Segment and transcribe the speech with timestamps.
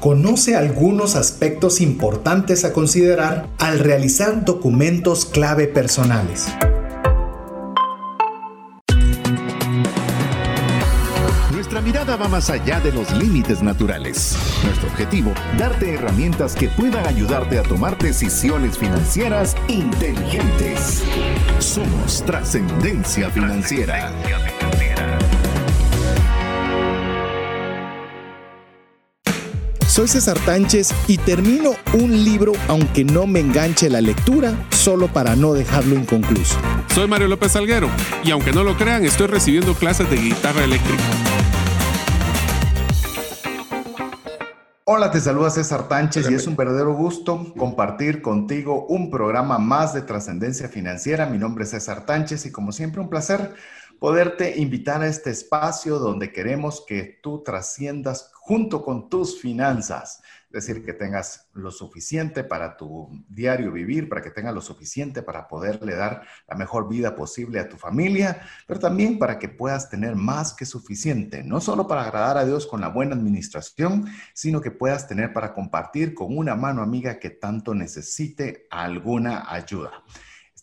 [0.00, 6.46] Conoce algunos aspectos importantes a considerar al realizar documentos clave personales.
[11.52, 14.36] Nuestra mirada va más allá de los límites naturales.
[14.64, 21.02] Nuestro objetivo, darte herramientas que puedan ayudarte a tomar decisiones financieras inteligentes.
[21.58, 24.12] Somos trascendencia financiera.
[29.98, 35.34] Soy César Tánchez y termino un libro aunque no me enganche la lectura, solo para
[35.34, 36.56] no dejarlo inconcluso.
[36.94, 37.90] Soy Mario López Salguero
[38.22, 41.02] y aunque no lo crean, estoy recibiendo clases de guitarra eléctrica.
[44.84, 49.94] Hola, te saluda César Tánchez y es un verdadero gusto compartir contigo un programa más
[49.94, 51.26] de trascendencia financiera.
[51.26, 53.52] Mi nombre es César Tánchez y como siempre un placer
[53.98, 60.22] poderte invitar a este espacio donde queremos que tú trasciendas junto con tus finanzas.
[60.50, 65.20] Es decir, que tengas lo suficiente para tu diario vivir, para que tengas lo suficiente
[65.20, 69.90] para poderle dar la mejor vida posible a tu familia, pero también para que puedas
[69.90, 74.62] tener más que suficiente, no solo para agradar a Dios con la buena administración, sino
[74.62, 79.92] que puedas tener para compartir con una mano amiga que tanto necesite alguna ayuda.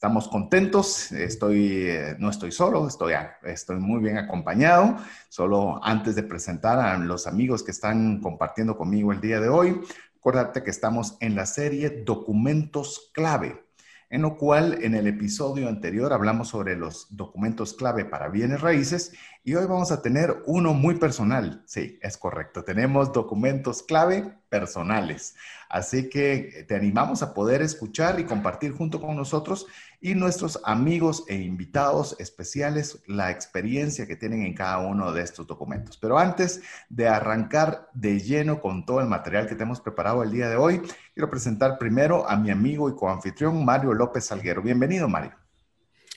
[0.05, 4.97] Estamos contentos, estoy, eh, no estoy solo, estoy, estoy muy bien acompañado.
[5.29, 9.81] Solo antes de presentar a los amigos que están compartiendo conmigo el día de hoy,
[10.15, 13.65] acuérdate que estamos en la serie Documentos Clave,
[14.11, 19.11] en lo cual en el episodio anterior hablamos sobre los documentos clave para bienes raíces
[19.43, 21.63] y hoy vamos a tener uno muy personal.
[21.65, 25.35] Sí, es correcto, tenemos documentos clave personales.
[25.69, 29.67] Así que te animamos a poder escuchar y compartir junto con nosotros
[30.01, 35.47] y nuestros amigos e invitados especiales la experiencia que tienen en cada uno de estos
[35.47, 35.97] documentos.
[35.97, 40.31] Pero antes de arrancar de lleno con todo el material que te hemos preparado el
[40.31, 40.81] día de hoy,
[41.13, 44.61] quiero presentar primero a mi amigo y coanfitrión Mario López Salguero.
[44.61, 45.33] Bienvenido, Mario.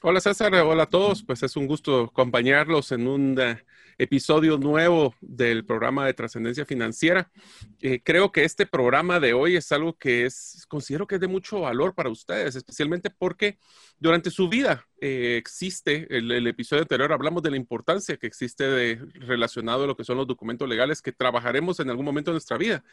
[0.03, 1.25] Hola César, hola a todos.
[1.25, 3.65] Pues es un gusto acompañarlos en un eh,
[3.99, 7.31] episodio nuevo del programa de trascendencia financiera.
[7.81, 11.27] Eh, creo que este programa de hoy es algo que es, considero que es de
[11.27, 13.59] mucho valor para ustedes, especialmente porque
[13.99, 18.65] durante su vida eh, existe, el, el, episodio anterior hablamos de la importancia que existe
[18.65, 22.37] de, relacionado a lo que son los documentos legales que trabajaremos en algún momento de
[22.37, 22.85] nuestra vida.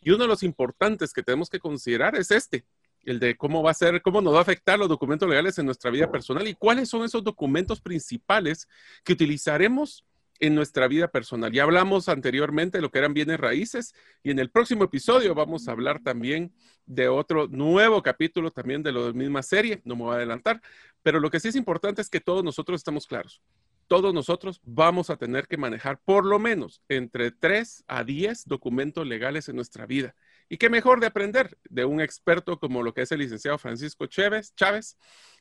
[0.00, 2.64] Y uno de los importantes que tenemos que considerar es este,
[3.04, 5.66] el de cómo va a ser, cómo nos va a afectar los documentos legales en
[5.66, 8.68] nuestra vida personal y cuáles son esos documentos principales
[9.04, 10.04] que utilizaremos
[10.40, 11.52] en nuestra vida personal.
[11.52, 15.68] Ya hablamos anteriormente de lo que eran bienes raíces y en el próximo episodio vamos
[15.68, 16.52] a hablar también
[16.86, 20.60] de otro nuevo capítulo también de la misma serie, no me voy a adelantar,
[21.02, 23.40] pero lo que sí es importante es que todos nosotros estamos claros.
[23.88, 29.06] Todos nosotros vamos a tener que manejar por lo menos entre 3 a 10 documentos
[29.06, 30.16] legales en nuestra vida.
[30.48, 34.06] Y qué mejor de aprender de un experto como lo que es el licenciado Francisco
[34.06, 34.96] Chávez, Chávez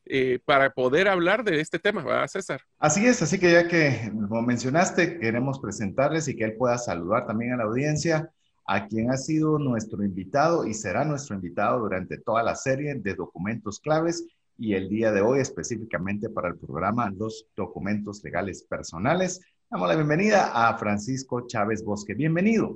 [0.06, 2.62] eh, para poder hablar de este tema, ¿verdad, César?
[2.80, 7.28] Así es, así que ya que lo mencionaste, queremos presentarles y que él pueda saludar
[7.28, 8.32] también a la audiencia
[8.68, 13.14] a quien ha sido nuestro invitado y será nuestro invitado durante toda la serie de
[13.14, 14.26] documentos claves
[14.58, 19.42] y el día de hoy específicamente para el programa Los documentos legales personales.
[19.70, 22.14] Damos la bienvenida a Francisco Chávez Bosque.
[22.14, 22.76] Bienvenido.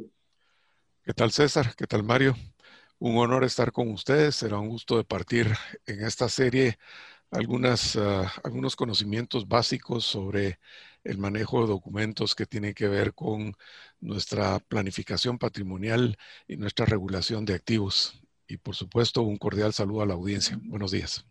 [1.10, 1.76] ¿Qué tal César?
[1.76, 2.36] ¿Qué tal Mario?
[3.00, 4.36] Un honor estar con ustedes.
[4.36, 5.48] Será un gusto de partir
[5.88, 6.78] en esta serie
[7.32, 7.38] uh,
[8.44, 10.60] algunos conocimientos básicos sobre
[11.04, 13.54] el manejo de documentos que tienen que ver con
[14.02, 18.22] nuestra planificación patrimonial y nuestra regulación de activos.
[18.48, 20.60] Y por supuesto, un cordial saludo a la audiencia.
[20.64, 21.29] Buenos días.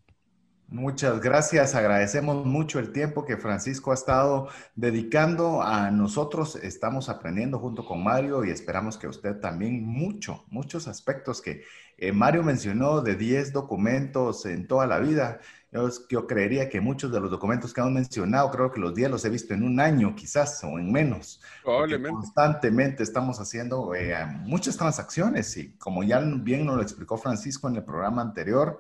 [0.71, 1.75] Muchas gracias.
[1.75, 6.57] Agradecemos mucho el tiempo que Francisco ha estado dedicando a nosotros.
[6.57, 11.63] Estamos aprendiendo junto con Mario y esperamos que usted también mucho, muchos aspectos que
[11.97, 15.41] eh, Mario mencionó de 10 documentos en toda la vida.
[15.73, 19.11] Yo, yo, creería que muchos de los documentos que hemos mencionado, creo que los 10
[19.11, 21.41] los he visto en un año quizás o en menos.
[21.65, 22.11] Probablemente.
[22.11, 27.77] Constantemente estamos haciendo eh, muchas transacciones y como ya bien nos lo explicó Francisco en
[27.77, 28.79] el programa anterior,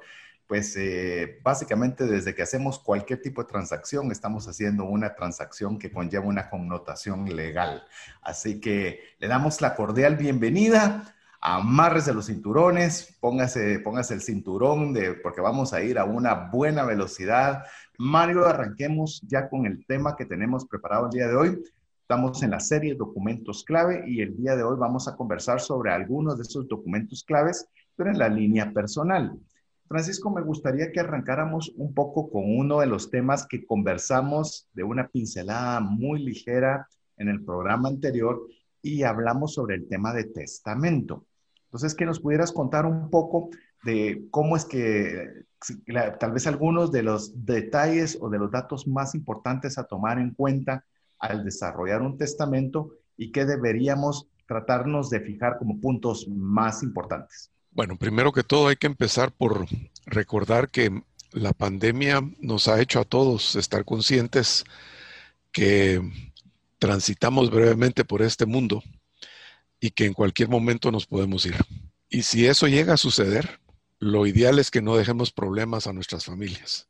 [0.49, 5.93] pues eh, básicamente desde que hacemos cualquier tipo de transacción, estamos haciendo una transacción que
[5.93, 7.85] conlleva una connotación legal.
[8.23, 11.15] Así que le damos la cordial bienvenida.
[11.41, 16.85] Amarres de los cinturones, póngase, póngase el cinturón porque vamos a ir a una buena
[16.85, 17.65] velocidad.
[17.99, 21.63] Mario, arranquemos ya con el tema que tenemos preparado el día de hoy.
[22.01, 25.93] Estamos en la serie Documentos Clave y el día de hoy vamos a conversar sobre
[25.93, 29.39] algunos de esos documentos claves, pero en la línea personal.
[29.89, 34.83] Francisco, me gustaría que arrancáramos un poco con uno de los temas que conversamos de
[34.83, 36.87] una pincelada muy ligera
[37.17, 38.39] en el programa anterior
[38.83, 41.25] y hablamos sobre el tema de testamento.
[41.65, 43.49] Entonces, que nos pudieras contar un poco
[43.83, 45.47] de cómo es que
[46.21, 50.35] tal vez algunos de los detalles o de los datos más importantes a tomar en
[50.35, 50.85] cuenta
[51.19, 57.53] al desarrollar un testamento y qué deberíamos tratarnos de fijar como puntos más importantes.
[57.79, 59.69] Bueno, primero que todo hay que empezar por
[60.05, 64.65] recordar que la pandemia nos ha hecho a todos estar conscientes
[65.53, 66.03] que
[66.81, 68.83] transitamos brevemente por este mundo
[69.79, 71.55] y que en cualquier momento nos podemos ir.
[72.09, 73.61] Y si eso llega a suceder,
[74.01, 76.89] lo ideal es que no dejemos problemas a nuestras familias.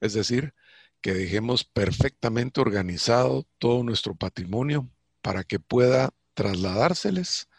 [0.00, 0.54] Es decir,
[1.02, 4.88] que dejemos perfectamente organizado todo nuestro patrimonio
[5.20, 7.50] para que pueda trasladárseles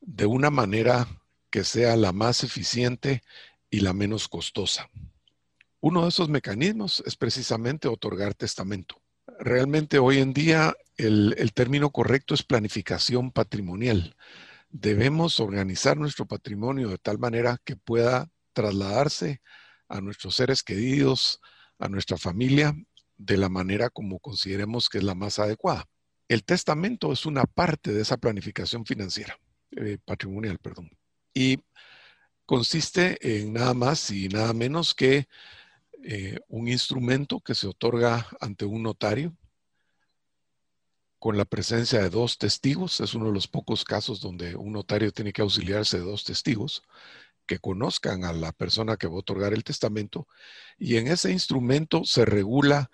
[0.00, 1.06] de una manera
[1.56, 3.22] que sea la más eficiente
[3.70, 4.90] y la menos costosa.
[5.80, 9.00] Uno de esos mecanismos es precisamente otorgar testamento.
[9.40, 14.16] Realmente hoy en día el, término correcto es planificación patrimonial.
[14.68, 19.40] Debemos organizar nuestro patrimonio de tal manera que pueda trasladarse
[19.88, 21.40] a nuestros seres queridos,
[21.78, 22.76] a nuestra familia,
[23.16, 25.88] de la manera como consideremos que es la más adecuada.
[26.28, 30.90] El testamento es una parte de esa planificación financiera, eh, patrimonial, perdón.
[31.36, 31.62] Y
[32.46, 35.28] consiste en nada más y nada menos que
[36.02, 39.36] eh, un instrumento que se otorga ante un notario
[41.18, 43.02] con la presencia de dos testigos.
[43.02, 46.82] Es uno de los pocos casos donde un notario tiene que auxiliarse de dos testigos
[47.44, 50.26] que conozcan a la persona que va a otorgar el testamento.
[50.78, 52.90] Y en ese instrumento se regula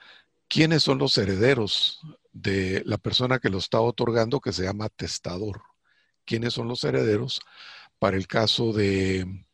[0.49, 2.01] quiénes son los herederos
[2.33, 5.63] de la persona que lo está otorgando, que se llama testador.
[6.25, 7.41] ¿Quiénes son los herederos
[8.03, 9.47] para el caso de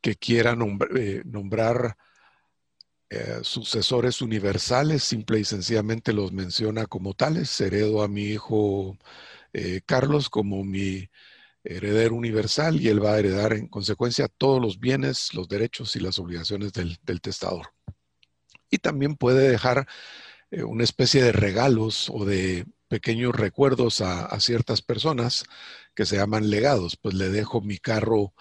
[0.00, 0.56] que quiera
[0.96, 1.98] eh, nombrar
[3.10, 5.02] eh, sucesores universales?
[5.02, 7.60] Simple y sencillamente los menciona como tales.
[7.60, 8.96] Heredo a mi hijo
[9.52, 11.10] eh, Carlos como mi
[11.62, 16.00] heredero universal y él va a heredar en consecuencia todos los bienes, los derechos y
[16.00, 17.74] las obligaciones del testador.
[18.70, 19.86] Y también puede dejar
[20.50, 25.44] una especie de regalos o de pequeños recuerdos a, ciertas personas
[25.94, 26.96] que se llaman legados.
[26.96, 28.34] Pues le dejo mi carro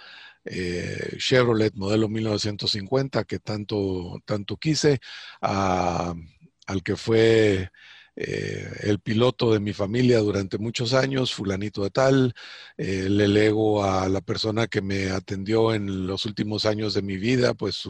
[0.45, 4.99] eh, Chevrolet modelo 1950 que tanto, tanto quise
[5.41, 7.71] al que fue
[8.19, 12.33] eh, el piloto de mi familia durante muchos años, fulanito de tal,
[12.75, 17.17] eh, le lego a la persona que me atendió en los últimos años de mi
[17.17, 17.83] vida, pues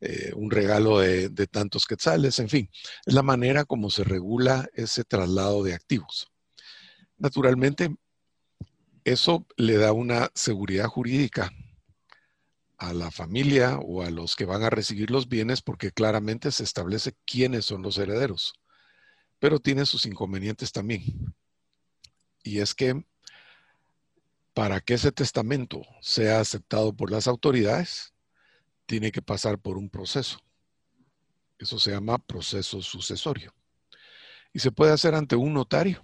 [0.00, 2.70] eh, un regalo de, de tantos quetzales, en fin,
[3.04, 6.28] es la manera como se regula ese traslado de activos.
[7.18, 7.92] Naturalmente,
[9.02, 11.50] eso le da una seguridad jurídica
[12.78, 16.62] a la familia o a los que van a recibir los bienes porque claramente se
[16.62, 18.54] establece quiénes son los herederos
[19.44, 21.02] pero tiene sus inconvenientes también.
[22.42, 23.04] Y es que
[24.54, 28.14] para que ese testamento sea aceptado por las autoridades,
[28.86, 30.38] tiene que pasar por un proceso.
[31.58, 33.52] Eso se llama proceso sucesorio.
[34.54, 36.02] Y se puede hacer ante un notario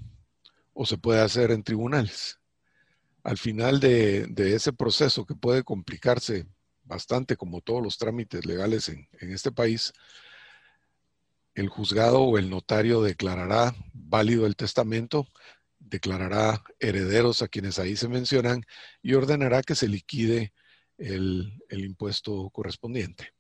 [0.75, 2.39] o se puede hacer en tribunales.
[3.23, 6.47] Al final de, ese proceso, que puede complicarse
[6.85, 9.95] bastante como todos los trámites legales en este país,
[11.55, 15.27] el juzgado o el notario declarará válido el testamento,
[15.79, 18.65] declarará herederos a quienes ahí se mencionan
[19.03, 20.53] y ordenará que se liquide
[20.99, 23.33] el, impuesto correspondiente.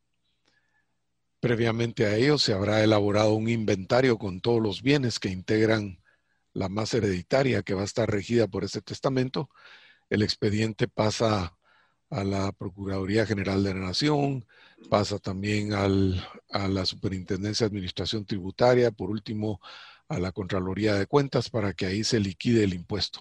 [1.39, 6.03] Previamente a ello se habrá elaborado un inventario con todos los bienes que integran
[6.53, 9.49] la masa hereditaria que va a estar regida por este testamento.
[10.11, 11.57] El expediente pasa
[12.11, 14.45] a la Procuraduría General de la Nación,
[14.89, 15.89] pasa también a
[16.69, 19.61] la Superintendencia de Administración Tributaria, por último
[20.09, 23.21] a la Contraloría de Cuentas para que ahí se liquide el impuesto.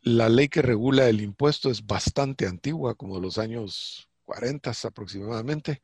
[0.00, 5.82] La ley que regula el impuesto es bastante antigua, como de los años 40 aproximadamente,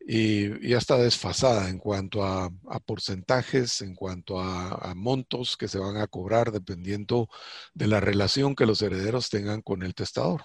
[0.00, 2.50] y ya está desfasada en cuanto a,
[2.84, 7.28] porcentajes, en cuanto a, montos que se van a cobrar dependiendo
[7.74, 10.44] de la relación que los herederos tengan con el testador.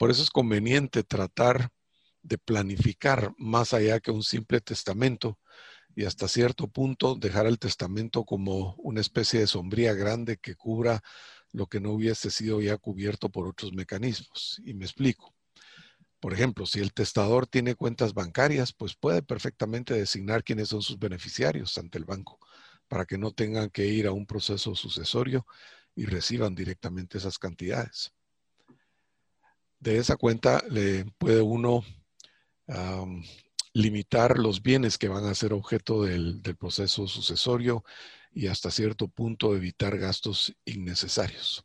[0.00, 1.68] Por eso es conveniente tratar
[2.22, 5.38] de planificar más allá que un simple testamento
[5.94, 11.02] y hasta cierto punto dejar el testamento como una especie de sombría grande que cubra
[11.52, 14.62] lo que no hubiese sido ya cubierto por otros mecanismos.
[14.64, 15.34] Y me explico.
[16.18, 20.98] Por ejemplo, si el testador tiene cuentas bancarias, pues puede perfectamente designar quiénes son sus
[20.98, 22.38] beneficiarios ante el banco
[22.88, 25.46] para que no tengan que ir a un proceso sucesorio
[25.94, 28.14] y reciban directamente esas cantidades.
[29.80, 31.82] De esa cuenta le puede uno
[33.72, 37.84] limitar los bienes que van a ser objeto del proceso sucesorio
[38.32, 41.64] y hasta cierto punto evitar gastos innecesarios.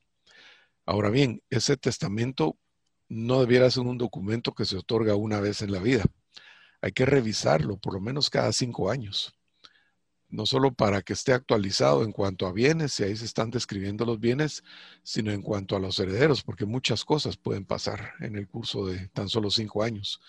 [0.86, 2.58] Ahora bien, ese testamento
[3.08, 6.06] no debiera ser un documento que se otorga una vez en la vida.
[6.82, 9.36] Hay que revisarlo por lo menos cada cinco años.
[10.36, 14.04] No solo para que esté actualizado en cuanto a bienes, y ahí se están describiendo
[14.04, 14.66] los bienes,
[15.02, 19.08] sino en cuanto a los herederos, porque muchas cosas pueden pasar en el curso de
[19.08, 20.20] tan solo cinco años.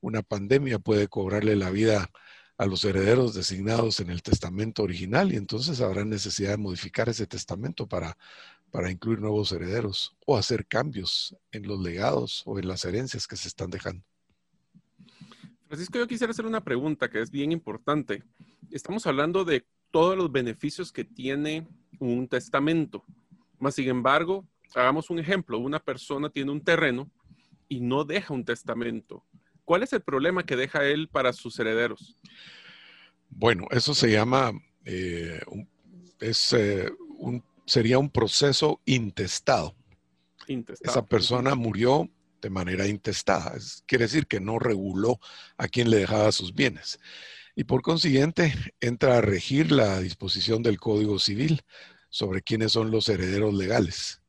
[0.00, 2.10] Una pandemia puede cobrarle la vida
[2.56, 7.26] a los herederos designados en el testamento original y entonces habrá necesidad de modificar ese
[7.26, 8.16] testamento para,
[8.70, 13.36] para incluir nuevos herederos o hacer cambios en los legados o en las herencias que
[13.36, 14.09] se están dejando.
[15.70, 18.24] Francisco, yo quisiera hacer una pregunta que es bien importante.
[18.72, 21.64] Estamos hablando de todos los beneficios que tiene
[22.00, 23.04] un testamento.
[23.60, 25.60] Más sin embargo, hagamos un ejemplo.
[25.60, 27.08] Una persona tiene un terreno
[27.68, 29.24] y no deja un testamento.
[29.64, 32.16] ¿Cuál es el problema que deja él para sus herederos?
[33.28, 34.50] Bueno, eso se llama,
[34.84, 35.40] eh,
[36.18, 39.76] es, eh, un, sería un proceso intestado.
[40.48, 40.90] intestado.
[40.90, 43.54] Esa persona murió de manera intestada.
[43.86, 45.20] quiere decir que no reguló
[45.56, 46.98] a quien le dejaba sus bienes.
[47.54, 51.62] Y por consiguiente, entra a regir la disposición del Código Civil
[52.08, 54.22] sobre quiénes son los herederos legales.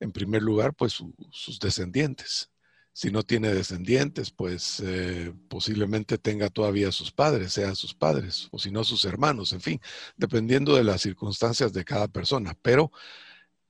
[0.00, 0.98] En primer lugar, pues
[1.30, 2.50] sus descendientes.
[2.94, 8.58] Si no tiene descendientes, pues eh, posiblemente tenga todavía sus padres, sean sus padres, o
[8.58, 9.80] si no sus hermanos, en fin,
[10.16, 12.54] dependiendo de las circunstancias de cada persona.
[12.60, 12.92] Pero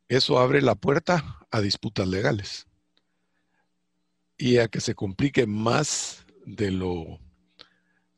[0.08, 2.66] eso abre la puerta a disputas legales
[4.42, 7.20] y a que se complique más de lo,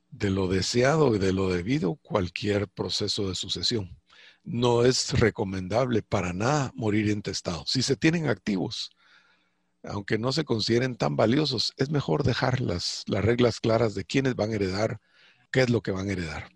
[0.08, 3.94] de lo deseado y de lo debido cualquier proceso de sucesión.
[4.42, 7.64] No es recomendable para nada morir intestado.
[7.66, 8.90] Si se tienen activos,
[9.82, 14.34] aunque no se consideren tan valiosos, es mejor dejar las, las reglas claras de quiénes
[14.34, 15.00] van a heredar,
[15.52, 16.48] qué es lo que van a heredar.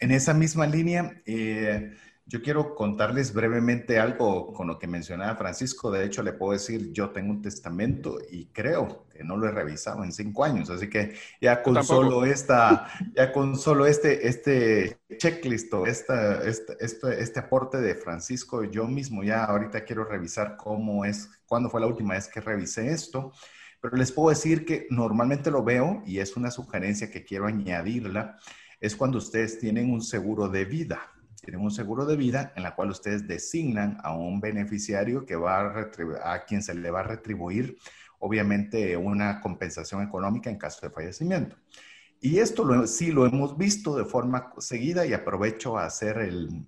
[0.00, 1.94] En esa misma línea, eh,
[2.26, 5.92] yo quiero contarles brevemente algo con lo que mencionaba Francisco.
[5.92, 9.52] De hecho, le puedo decir, yo tengo un testamento y creo que no lo he
[9.52, 10.68] revisado en cinco años.
[10.70, 17.22] Así que ya con solo esta, ya con solo este, este checklist, esta, este, este,
[17.22, 21.86] este aporte de Francisco, yo mismo ya ahorita quiero revisar cómo es, cuándo fue la
[21.86, 23.32] última vez que revisé esto.
[23.80, 28.38] Pero les puedo decir que normalmente lo veo y es una sugerencia que quiero añadirla,
[28.80, 31.00] es cuando ustedes tienen un seguro de vida
[31.44, 35.60] tienen un seguro de vida en la cual ustedes designan a un beneficiario que va
[35.60, 37.76] a, a quien se le va a retribuir,
[38.24, 41.56] obviamente, una compensación económica en caso de fallecimiento.
[42.20, 46.16] Y esto sí lo hemos visto de forma seguida y aprovecho a hacer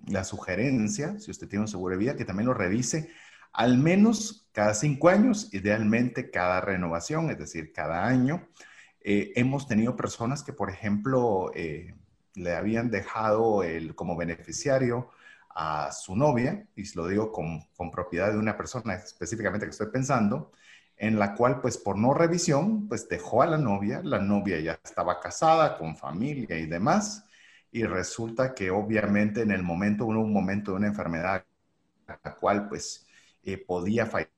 [0.07, 3.09] la sugerencia, si usted tiene un seguro de vida, que también lo revise
[3.53, 8.47] al menos cada cinco años, idealmente cada renovación, es decir, cada año.
[9.01, 11.95] Eh, hemos tenido personas que, por ejemplo, eh,
[12.35, 15.09] le habían dejado el, como beneficiario
[15.55, 20.51] a su novia, y lo digo con, propiedad de una persona específicamente que estoy pensando,
[20.97, 24.79] en la cual pues por no revisión pues dejó a la novia, la novia ya
[24.83, 27.25] estaba casada con familia y demás,
[27.71, 31.45] y resulta que obviamente en el momento, un momento de una enfermedad
[32.07, 33.05] la cual pues
[33.43, 34.33] eh, podía fallecer,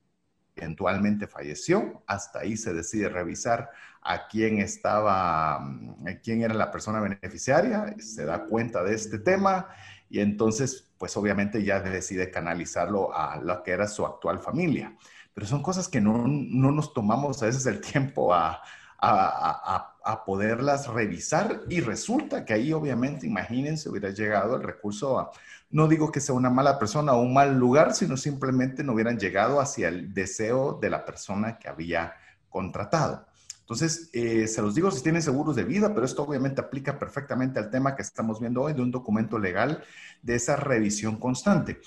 [0.55, 3.69] eventualmente falleció, hasta ahí se decide revisar
[4.01, 9.69] a quién estaba, mm, quién era la persona beneficiaria, se da cuenta de este tema
[10.09, 14.97] y entonces, pues obviamente ya decide canalizarlo a lo que era su actual familia.
[15.33, 18.61] Pero son cosas que no, no nos tomamos a veces el tiempo a,
[19.01, 25.31] a, poderlas revisar y resulta que ahí obviamente, imagínense, hubiera llegado el recurso a,
[25.69, 29.17] no digo que sea una mala persona o un mal lugar, sino simplemente no hubieran
[29.17, 32.13] llegado hacia el deseo de la persona que había
[32.49, 33.25] contratado.
[33.61, 37.59] Entonces, eh, se los digo si tienen seguros de vida, pero esto obviamente aplica perfectamente
[37.59, 39.83] al tema que estamos viendo hoy de un documento legal
[40.23, 41.79] de esa revisión constante.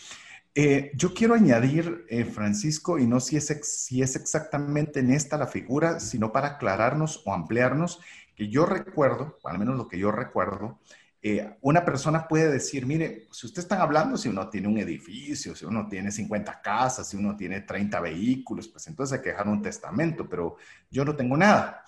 [0.54, 5.38] Eh, yo quiero añadir, eh, Francisco, y no si es, si es exactamente en esta
[5.38, 8.00] la figura, sino para aclararnos o ampliarnos,
[8.34, 10.78] que yo recuerdo, al menos lo que yo recuerdo,
[11.22, 15.54] eh, una persona puede decir, mire, si usted está hablando, si uno tiene un edificio,
[15.54, 19.48] si uno tiene 50 casas, si uno tiene 30 vehículos, pues entonces hay que dejar
[19.48, 20.56] un testamento, pero
[20.90, 21.84] yo no tengo nada.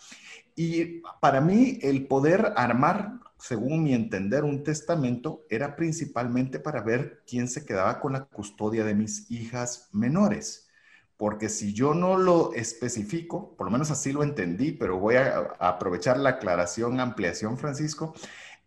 [0.55, 3.15] Y para mí el poder armar,
[3.47, 8.85] según mi entender, un testamento era principalmente para ver quién se quedaba con la custodia
[8.85, 10.71] de mis hijas menores.
[11.19, 15.57] Porque si yo no lo especifico, por lo menos así lo entendí, pero voy a,
[15.59, 18.15] aprovechar la aclaración, ampliación, Francisco,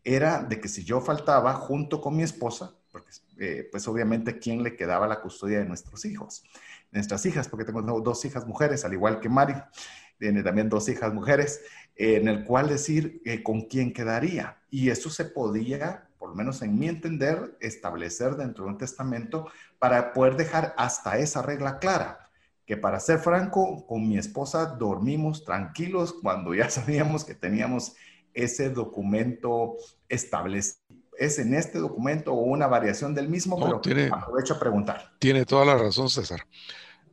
[0.04, 4.62] era de que si yo faltaba junto con mi esposa, porque eh, pues obviamente quién
[4.62, 6.44] le quedaba la custodia de nuestros hijos,
[6.92, 9.56] nuestras hijas, porque tengo dos hijas mujeres, al igual que Mari,
[10.20, 11.62] tiene también dos hijas mujeres,
[11.96, 14.58] en el cual decir eh, con quién quedaría.
[14.70, 19.50] Y eso se podía, por lo menos en mi entender, establecer dentro de un testamento
[19.80, 22.28] para poder dejar hasta esa regla clara
[22.68, 27.96] que para ser franco, con mi esposa dormimos tranquilos cuando ya sabíamos que teníamos
[28.34, 29.78] ese documento
[30.10, 30.78] establecido.
[31.18, 33.58] ¿Es en este documento o una variación del mismo?
[33.60, 35.14] pero tiene, aprovecho a preguntar.
[35.18, 36.46] Tiene toda la razón, César.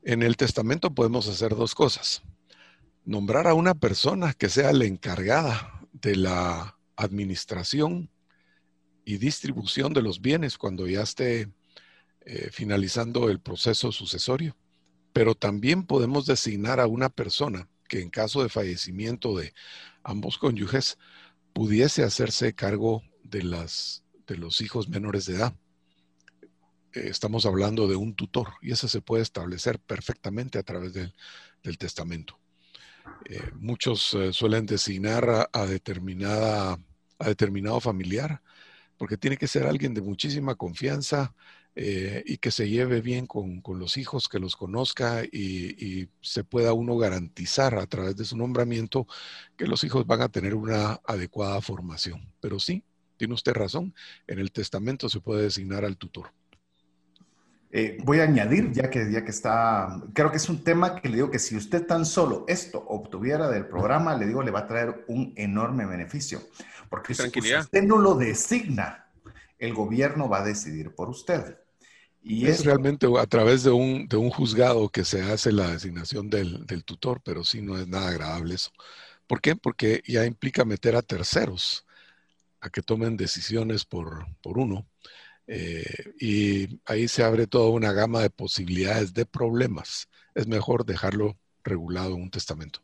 [0.03, 2.23] En el testamento podemos hacer dos cosas.
[3.05, 8.11] Nombrar a una persona que sea la encargada de la administración
[9.05, 11.49] y distribución de los bienes cuando ya esté
[12.25, 14.57] eh, finalizando el proceso sucesorio.
[15.13, 19.53] Pero también podemos designar a una persona que en caso de fallecimiento de
[20.03, 20.99] ambos cónyuges
[21.53, 25.55] pudiese hacerse cargo de, las, de los hijos menores de edad.
[26.95, 31.13] Eh, estamos hablando de un tutor y eso se puede establecer perfectamente a través del,
[31.79, 32.39] testamento.
[33.27, 36.79] Eh, muchos eh, suelen designar a, determinada,
[37.19, 38.43] a determinado familiar
[38.99, 41.35] porque tiene que ser alguien de muchísima confianza
[41.77, 46.97] y que se lleve bien con, los hijos, que los conozca y, se pueda uno
[46.97, 49.09] garantizar a través de su nombramiento
[49.57, 52.33] que los hijos van a tener una adecuada formación.
[52.41, 52.85] Pero sí,
[53.17, 53.93] tiene usted razón,
[54.29, 56.33] en el testamento se puede designar al tutor.
[57.77, 61.09] Eh, voy a añadir, ya que, ya que está, creo que es un tema que
[61.09, 64.61] le digo que si usted tan solo esto obtuviera del programa, le digo, le va
[64.61, 66.41] a traer un enorme beneficio.
[66.89, 69.09] Porque si usted no lo designa,
[69.59, 71.59] el gobierno va a decidir por usted.
[72.23, 76.31] Y es realmente a través de un, de un, juzgado que se hace la designación
[76.31, 78.71] del, del, tutor, pero sí no es nada agradable eso.
[79.27, 79.57] ¿Por qué?
[79.57, 81.85] Porque ya implica meter a terceros
[82.61, 84.87] a que tomen decisiones por, por uno
[85.47, 85.85] eh,
[86.19, 90.09] y ahí se abre toda una gama de posibilidades de problemas.
[90.35, 92.81] Es mejor dejarlo regulado en un testamento.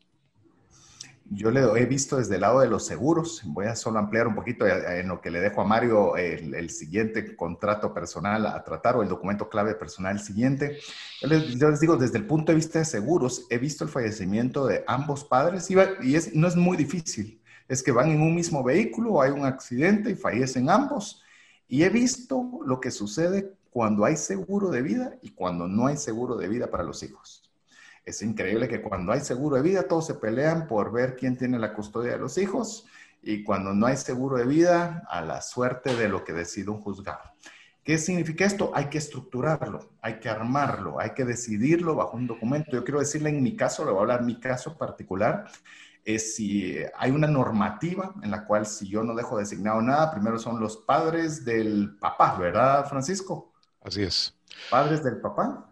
[1.33, 3.41] Yo le he visto desde el lado de los seguros.
[3.45, 7.37] Voy a solo ampliar un poquito en lo que le dejo a Mario el, siguiente
[7.37, 10.79] contrato personal a tratar o el documento clave personal siguiente.
[11.21, 14.83] Yo les, digo, desde el punto de vista de seguros, he visto el fallecimiento de
[14.87, 17.41] ambos padres y, y es, no es muy difícil.
[17.69, 21.20] Es que van en un mismo vehículo, hay un accidente y fallecen ambos
[21.71, 25.95] y he visto lo que sucede cuando hay seguro de vida y cuando no hay
[25.95, 27.49] seguro de vida para los hijos.
[28.03, 31.57] Es increíble que cuando hay seguro de vida todos se pelean por ver quién tiene
[31.57, 32.87] la custodia de los hijos
[33.23, 36.81] y cuando no hay seguro de vida a la suerte de lo que decide un
[36.81, 37.21] juzgado.
[37.85, 38.73] ¿Qué significa esto?
[38.75, 42.71] Hay que estructurarlo, hay que armarlo, hay que decidirlo bajo un documento.
[42.71, 45.45] Yo quiero decirle en mi caso, le voy a hablar mi caso particular
[46.03, 50.39] es si hay una normativa en la cual si yo no dejo designado nada, primero
[50.39, 53.53] son los padres del papá, ¿verdad, Francisco?
[53.81, 54.35] Así es.
[54.69, 55.67] ¿Padres del papá?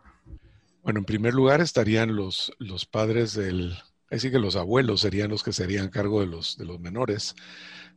[0.83, 3.77] Bueno, en primer lugar estarían los, los padres del,
[4.09, 7.35] así que los abuelos serían los que serían cargo de los, de los menores.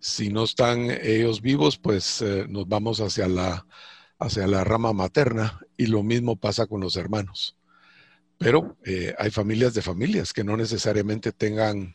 [0.01, 3.67] Si no están ellos vivos, pues eh, nos vamos hacia la,
[4.19, 7.57] hacia la rama materna y lo mismo pasa con los hermanos.
[8.39, 11.95] Pero eh, hay familias de familias que no necesariamente tengan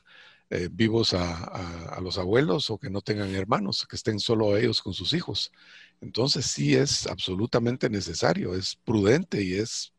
[0.50, 4.94] eh, vivos a, los abuelos o que no tengan hermanos, que estén solo ellos con
[4.94, 5.52] sus hijos.
[6.00, 9.92] Entonces sí es absolutamente necesario, es prudente y es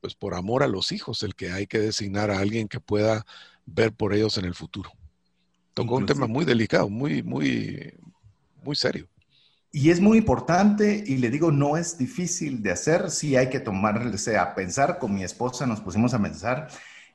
[0.00, 3.24] pues por amor a los hijos el que hay que designar a alguien que pueda
[3.66, 4.90] ver por ellos en el futuro.
[5.74, 7.94] Tocó un tema muy delicado, muy, muy,
[8.62, 9.08] muy serio.
[9.70, 13.60] Y es muy importante, y le digo, no es difícil de hacer, sí hay que
[13.60, 16.68] tomarse a pensar, con mi esposa nos pusimos a pensar,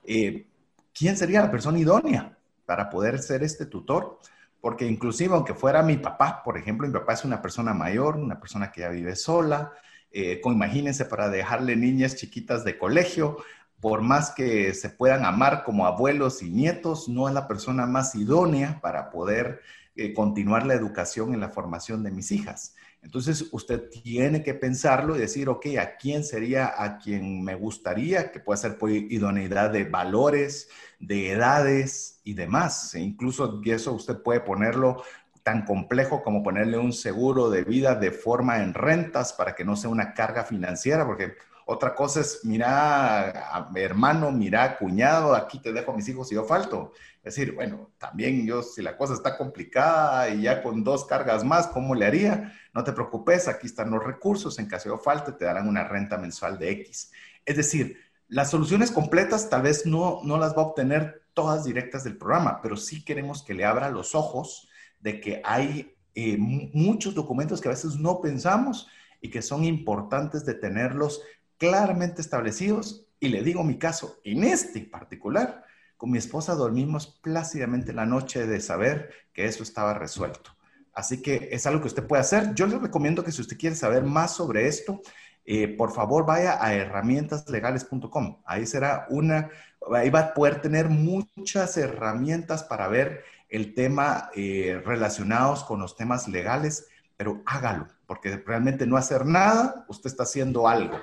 [0.04, 0.48] eh,
[0.92, 2.37] ¿quién sería la persona idónea?
[2.68, 4.20] Para poder ser este tutor,
[4.62, 8.40] porque inclusive aunque fuera mi papá, por ejemplo, mi papá es una persona mayor, una
[8.40, 9.72] persona que ya vive sola,
[10.12, 13.38] eh, imagínense para dejarle niñas chiquitas de colegio,
[13.80, 18.16] por más que se puedan amar como abuelos y nietos, no es la persona más
[18.16, 19.62] idónea para poder
[19.96, 22.76] eh, continuar la educación en la formación de mis hijas.
[23.08, 28.34] Entonces, usted tiene que pensarlo y decir, ok, ¿a quién sería a quien me gustaría?
[28.34, 30.68] Que puede ser por idoneidad de valores,
[31.00, 32.94] de edades y demás.
[32.96, 35.02] E incluso eso usted puede ponerlo
[35.42, 39.78] tan complejo como ponerle un seguro de vida de forma en rentas para que no
[39.78, 41.36] sea una carga financiera, porque
[41.70, 46.46] otra cosa es, mira, hermano, mira, cuñado, aquí te dejo a mis hijos y yo
[46.46, 46.94] falto.
[47.18, 51.44] Es decir, bueno, también yo, si la cosa está complicada y ya con dos cargas
[51.44, 52.54] más, ¿cómo le haría?
[52.74, 56.18] No te preocupes, aquí están los recursos, en caso de falte te darán una renta
[56.18, 57.12] mensual de X.
[57.46, 57.98] Es decir,
[58.30, 62.62] las soluciones completas tal vez no, no las va a obtener todas directas del programa,
[62.62, 64.70] pero sí queremos que le abra los ojos
[65.02, 68.88] de que hay eh, muchos documentos que a veces no pensamos
[69.22, 71.22] y que son importantes de tenerlos
[71.58, 73.06] claramente establecidos.
[73.20, 75.66] Y le digo mi caso, en este particular,
[75.98, 80.56] con mi esposa dormimos plácidamente la noche de saber que eso estaba resuelto.
[80.94, 82.54] Así que es algo que usted puede hacer.
[82.56, 85.02] Yo le recomiendo que si usted quiere saber más sobre esto,
[85.46, 88.42] eh, por favor vaya a herramientaslegales.com.
[88.46, 89.50] Ahí será una,
[89.94, 95.96] ahí va a poder tener muchas herramientas para ver el tema eh, relacionados con los
[95.96, 101.00] temas legales, pero hágalo, porque realmente no hacer nada, usted está haciendo algo.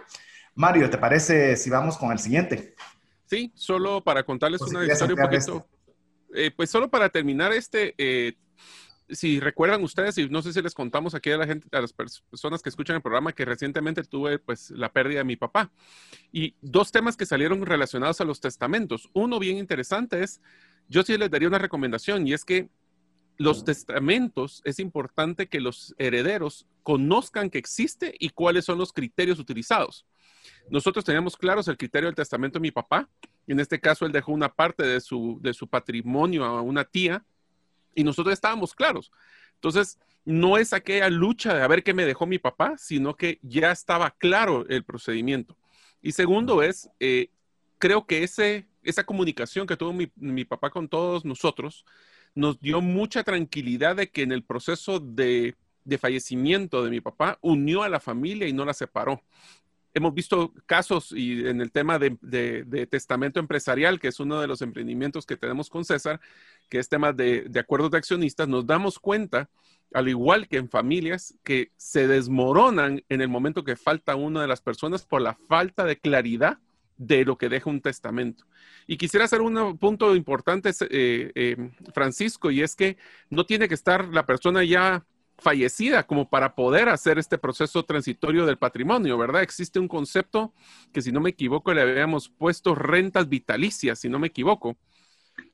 [0.55, 2.75] Mario, ¿te parece si vamos con el siguiente?
[3.27, 5.67] Sí, solo para contarles pues una historia un poquito.
[6.35, 8.35] Eh, pues solo para terminar este, eh,
[9.09, 11.93] si recuerdan ustedes, y no sé si les contamos aquí a la gente, a las
[11.93, 15.71] personas que escuchan el programa, que recientemente tuve pues la pérdida de mi papá.
[16.33, 19.09] Y dos temas que salieron relacionados a los testamentos.
[19.13, 20.41] Uno bien interesante es,
[20.89, 22.69] yo sí les daría una recomendación y es que
[23.37, 29.39] los testamentos es importante que los herederos conozcan que existe y cuáles son los criterios
[29.39, 30.07] utilizados.
[30.69, 33.09] Nosotros teníamos claros el criterio del testamento de mi papá.
[33.47, 37.25] En este caso, él dejó una parte de su, de su patrimonio a una tía
[37.95, 39.11] y nosotros estábamos claros.
[39.55, 43.39] Entonces, no es aquella lucha de a ver qué me dejó mi papá, sino que
[43.43, 45.57] ya estaba claro el procedimiento.
[46.01, 47.31] Y segundo es, eh,
[47.79, 51.85] creo que ese, esa comunicación que tuvo mi, mi, papá con todos nosotros
[52.35, 55.55] nos dio mucha tranquilidad de que en el proceso de,
[55.85, 59.23] de fallecimiento de mi papá unió a la familia y no la separó
[59.95, 64.61] hemos visto casos y en el tema de, testamento empresarial, que es uno de los
[64.61, 66.21] emprendimientos que tenemos con César,
[66.69, 69.49] que es tema de, acuerdos de accionistas, nos damos cuenta,
[69.93, 74.49] al igual que en familias, que se desmoronan en el momento que falta una de
[74.49, 76.59] las personas por la falta de claridad
[76.97, 78.45] de lo que deja un testamento.
[78.87, 82.97] Y quisiera hacer un punto importante, eh, eh, Francisco, y es que
[83.31, 85.05] no tiene que estar la persona ya
[85.39, 89.43] fallecida como para poder hacer este proceso transitorio del patrimonio, ¿verdad?
[89.43, 90.53] Existe un concepto
[90.93, 94.77] que, si no me equivoco, le habíamos puesto rentas vitalicias, si no me equivoco.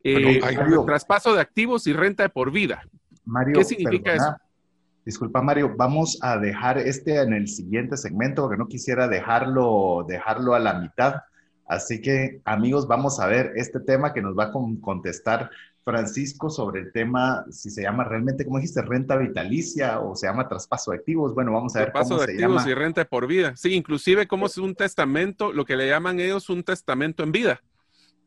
[0.05, 0.41] Eh,
[0.87, 2.83] traspaso de activos y renta de por vida.
[3.25, 4.37] Mario, ¿Qué significa eso?
[5.05, 10.55] Disculpa, Mario, vamos a dejar este en el siguiente segmento porque no quisiera dejarlo, dejarlo
[10.55, 11.23] a la mitad.
[11.67, 15.51] Así que, amigos, vamos a ver este tema que nos va a contestar
[15.83, 20.49] Francisco sobre el tema, si se llama realmente, como dijiste, renta vitalicia o se llama
[20.49, 21.35] traspaso de activos.
[21.35, 23.57] Bueno, vamos a ver traspaso cómo de activos y renta por vida.
[23.57, 27.63] Sí, inclusive como es un testamento, lo que le llaman ellos un testamento en vida,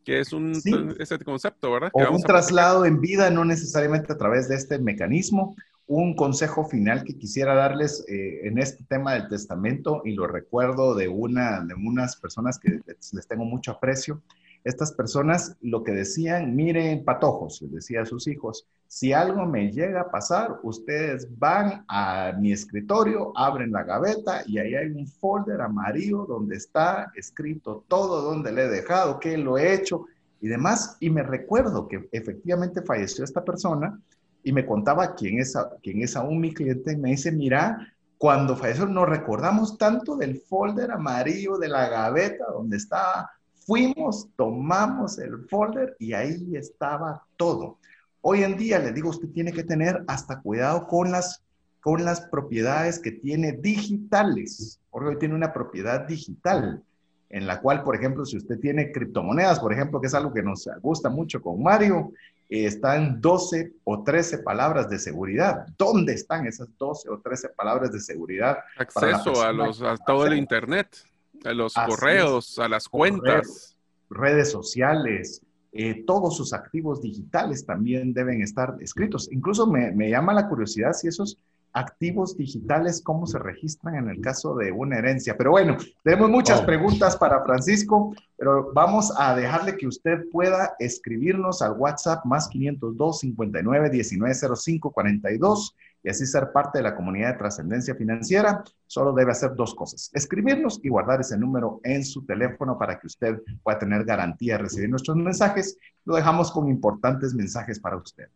[0.04, 0.54] que es un
[1.00, 1.92] ese concepto, ¿verdad?
[1.94, 5.56] O un traslado en vida, no necesariamente a través de este mecanismo.
[5.86, 10.96] Un consejo final que quisiera darles eh, en este tema del testamento, y lo recuerdo
[10.96, 14.22] de, una, de unas personas que les tengo mucho aprecio,
[14.64, 19.72] estas personas lo que decían, miren, patojos, les decía a sus hijos, si algo me
[19.72, 25.08] llega a pasar, ustedes van a mi escritorio, abren la gaveta y ahí hay un
[25.08, 30.06] folder amarillo donde está escrito todo donde le he dejado, qué lo he hecho
[30.40, 30.96] y demás.
[31.00, 34.00] Y me recuerdo que efectivamente falleció esta persona
[34.44, 38.56] y me contaba quién es, quién es aún mi cliente y me dice, mira, cuando
[38.56, 43.32] falleció nos recordamos tanto del folder amarillo de la gaveta donde estaba
[43.66, 47.78] Fuimos, tomamos el folder y ahí estaba todo.
[48.22, 51.42] Hoy en día, le digo, usted tiene que tener hasta cuidado con las,
[51.82, 56.84] con las propiedades que tiene digitales, porque hoy tiene una propiedad digital,
[57.30, 60.44] en la cual, por ejemplo, si usted tiene criptomonedas, por ejemplo, que es algo que
[60.44, 62.12] nos gusta mucho con Mario,
[62.50, 65.66] eh, están 12 o 13 palabras de seguridad.
[65.78, 68.58] ¿Dónde están esas 12 o 13 palabras de seguridad?
[68.78, 71.06] Acceso a, los, a todo el Internet
[71.46, 73.78] a los correos, a las cuentas.
[74.10, 79.28] redes sociales, eh, todos sus activos digitales también deben estar escritos.
[79.32, 81.40] Incluso me, me, llama la curiosidad si esos
[81.74, 85.36] activos digitales, cómo se registran en el caso de una herencia.
[85.36, 86.66] Pero bueno, tenemos muchas oh.
[86.66, 93.20] preguntas para Francisco, pero vamos a dejarle que usted pueda escribirnos al WhatsApp más 502
[93.20, 99.14] 59 19 05 42 y así ser parte de la comunidad de trascendencia financiera, solo
[99.14, 100.10] debe hacer dos cosas.
[100.14, 104.64] Escribirnos y guardar ese número en su teléfono para que usted pueda tener garantía de
[104.64, 105.78] recibir nuestros mensajes.
[106.06, 108.28] Lo dejamos con importantes mensajes para usted.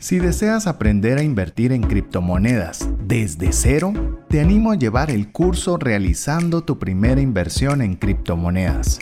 [0.00, 3.92] Si deseas aprender a invertir en criptomonedas desde cero,
[4.30, 9.00] te animo a llevar el curso realizando tu primera inversión en criptomonedas.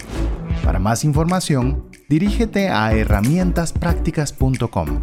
[0.64, 5.02] Para más información, dirígete a herramientasprácticas.com.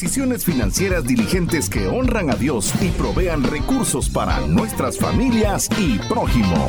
[0.00, 6.68] Decisiones financieras diligentes que honran a Dios y provean recursos para nuestras familias y prójimo.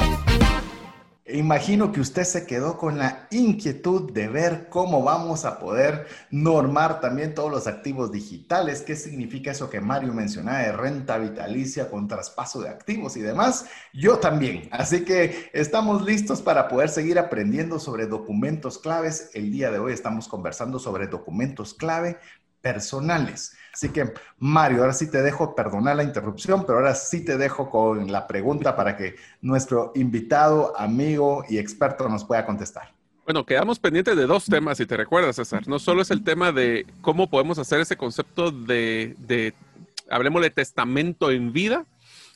[1.32, 7.02] Imagino que usted se quedó con la inquietud de ver cómo vamos a poder normar
[7.02, 8.82] también todos los activos digitales.
[8.82, 13.68] ¿Qué significa eso que Mario mencionaba de renta vitalicia con traspaso de activos y demás?
[13.94, 14.70] Yo también.
[14.72, 19.30] Así que estamos listos para poder seguir aprendiendo sobre documentos claves.
[19.36, 22.18] El día de hoy estamos conversando sobre documentos clave
[22.62, 23.56] personales.
[23.74, 27.70] Así que, Mario, ahora sí te dejo, perdonar la interrupción, pero ahora sí te dejo
[27.70, 32.94] con la pregunta para que nuestro invitado, amigo y experto nos pueda contestar.
[33.26, 35.68] Bueno, quedamos pendientes de dos temas, si te recuerdas, César.
[35.68, 39.54] No solo es el tema de cómo podemos hacer ese concepto de, de
[40.10, 41.86] hablemos de testamento en vida,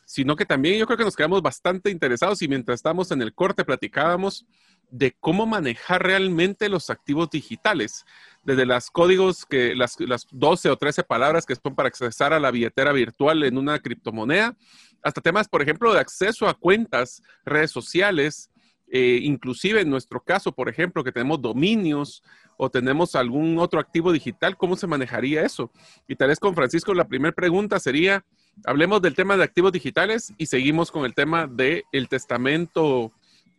[0.05, 3.33] sino que también yo creo que nos quedamos bastante interesados y mientras estamos en el
[3.33, 4.45] corte platicábamos
[4.91, 8.05] de cómo manejar realmente los activos digitales,
[8.43, 12.39] desde los códigos que las, las 12 o 13 palabras que son para accesar a
[12.39, 14.55] la billetera virtual en una criptomoneda,
[15.01, 18.49] hasta temas, por ejemplo, de acceso a cuentas, redes sociales,
[18.95, 22.21] eh, inclusive en nuestro caso, por ejemplo, que tenemos dominios
[22.57, 25.71] o tenemos algún otro activo digital, ¿cómo se manejaría eso?
[26.07, 28.23] Y tal vez con Francisco la primera pregunta sería,
[28.65, 33.11] hablemos del tema de activos digitales y seguimos con el tema del el testamento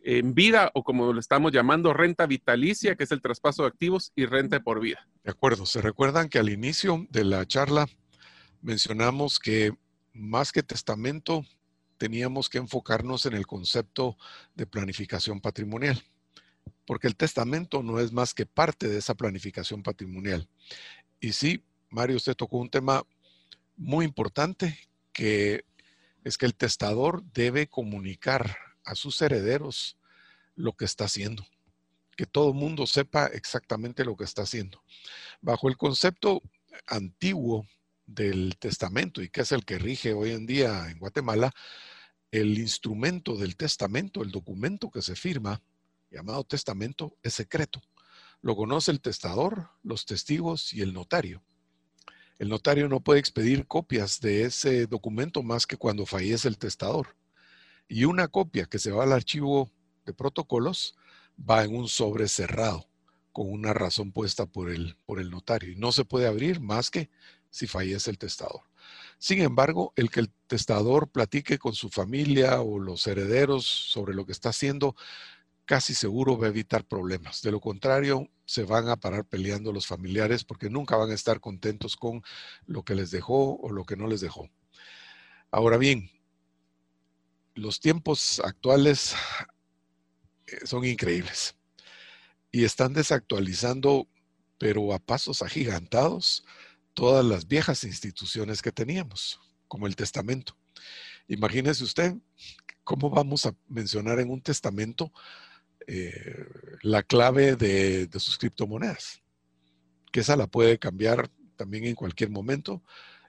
[0.07, 4.11] en vida o como lo estamos llamando, renta vitalicia, que es el traspaso de activos
[4.15, 5.09] y renta por vida.
[5.23, 7.87] De acuerdo, se recuerdan que al inicio de la charla
[8.61, 9.73] mencionamos que
[10.13, 11.43] más que testamento
[11.97, 14.15] teníamos que enfocarnos en el concepto
[14.53, 15.99] de planificación patrimonial,
[16.85, 20.47] porque el testamento no es más que parte de esa planificación patrimonial.
[21.19, 23.03] Y sí, Mario, usted tocó un tema
[23.75, 24.77] muy importante
[25.11, 25.65] que
[26.23, 29.97] es que el testador debe comunicar a sus herederos
[30.55, 31.45] lo que está haciendo,
[32.15, 34.81] que todo el mundo sepa exactamente lo que está haciendo.
[35.41, 36.41] Bajo el concepto
[36.87, 37.67] antiguo
[38.05, 41.51] del testamento y que es el que rige hoy en día en Guatemala,
[42.31, 45.61] el instrumento del testamento, el documento que se firma,
[46.11, 47.81] llamado testamento, es secreto.
[48.41, 51.43] Lo conoce el testador, los testigos y el notario.
[52.37, 57.15] El notario no puede expedir copias de ese documento más que cuando fallece el testador
[57.87, 59.71] y una copia que se va al archivo
[60.05, 60.95] de protocolos
[61.37, 62.87] va en un sobre cerrado
[63.31, 66.89] con una razón puesta por el, por el notario y no se puede abrir más
[66.89, 67.09] que
[67.49, 68.61] si fallece el testador.
[69.17, 74.25] Sin embargo, el que el testador platique con su familia o los herederos sobre lo
[74.25, 74.95] que está haciendo,
[75.65, 77.41] casi seguro va a evitar problemas.
[77.41, 81.39] De lo contrario, se van a parar peleando los familiares porque nunca van a estar
[81.39, 82.23] contentos con
[82.65, 84.49] lo que les dejó o lo que no les dejó.
[85.51, 86.09] Ahora bien,
[87.55, 89.15] los tiempos actuales
[90.47, 91.55] eh, son increíbles
[92.51, 94.07] y están desactualizando,
[94.57, 96.45] pero a pasos agigantados,
[96.93, 100.55] todas las viejas instituciones que teníamos, como el testamento.
[101.27, 102.15] Imagínese usted
[102.83, 105.11] cómo vamos a mencionar en un testamento
[105.87, 106.45] eh,
[106.81, 109.21] la clave de, sus criptomonedas,
[110.11, 112.83] que esa la puede cambiar también en cualquier momento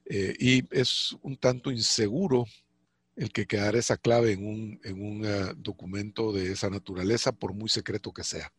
[0.05, 2.47] eh, y es un tanto inseguro
[3.17, 8.13] el que quedara esa clave en un, ah, documento de esa naturaleza, por muy secreto
[8.13, 8.53] que sea.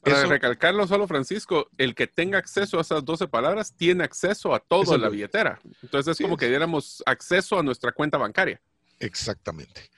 [0.00, 4.60] Para recalcarlo solo, Francisco, el que tenga acceso a esas 12 palabras tiene acceso a
[4.60, 5.60] todo en la billetera.
[5.82, 8.60] Entonces es como que diéramos acceso a nuestra cuenta bancaria.
[8.98, 9.90] Exactamente.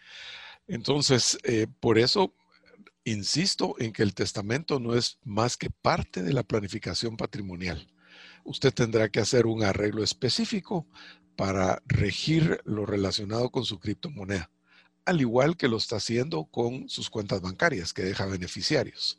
[0.68, 2.32] Entonces, eh, por eso
[3.04, 7.88] insisto en que el testamento no es más que parte de la planificación patrimonial.
[8.44, 10.87] Usted tendrá que hacer un arreglo específico
[11.37, 14.51] para regir lo relacionado con su criptomoneda,
[15.05, 19.18] al igual que lo está haciendo con sus cuentas bancarias que deja beneficiarios.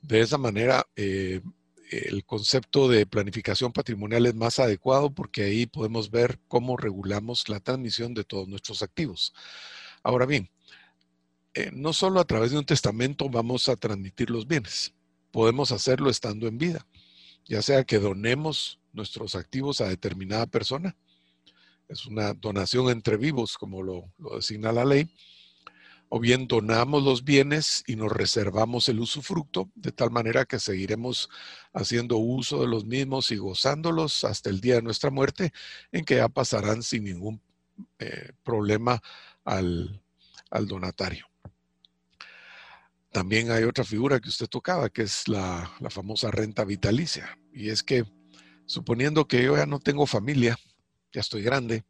[0.00, 1.42] De esa manera, eh,
[1.90, 7.60] el concepto de planificación patrimonial es más adecuado porque ahí podemos ver cómo regulamos la
[7.60, 9.34] transmisión de todos nuestros activos.
[10.02, 10.50] Ahora bien,
[11.54, 14.94] eh, no solo a través de un testamento vamos a transmitir los bienes,
[15.32, 16.86] podemos hacerlo estando en vida,
[17.44, 20.96] ya sea que donemos nuestros activos a determinada persona.
[21.88, 25.12] Es una donación entre vivos, como lo, designa la ley.
[26.08, 31.28] O bien donamos los bienes y nos reservamos el usufructo, de tal manera que seguiremos
[31.72, 35.52] haciendo uso de los mismos y gozándolos hasta el día de nuestra muerte,
[35.92, 37.40] en que ya pasarán sin ningún
[37.98, 39.00] eh, problema
[39.44, 40.00] al,
[40.66, 41.26] donatario.
[43.12, 47.36] También hay otra figura que usted tocaba, que es la, la, famosa renta vitalicia.
[47.52, 48.04] Y es que
[48.70, 50.56] suponiendo que yo ya no tengo familia,
[51.12, 51.82] ya estoy grande,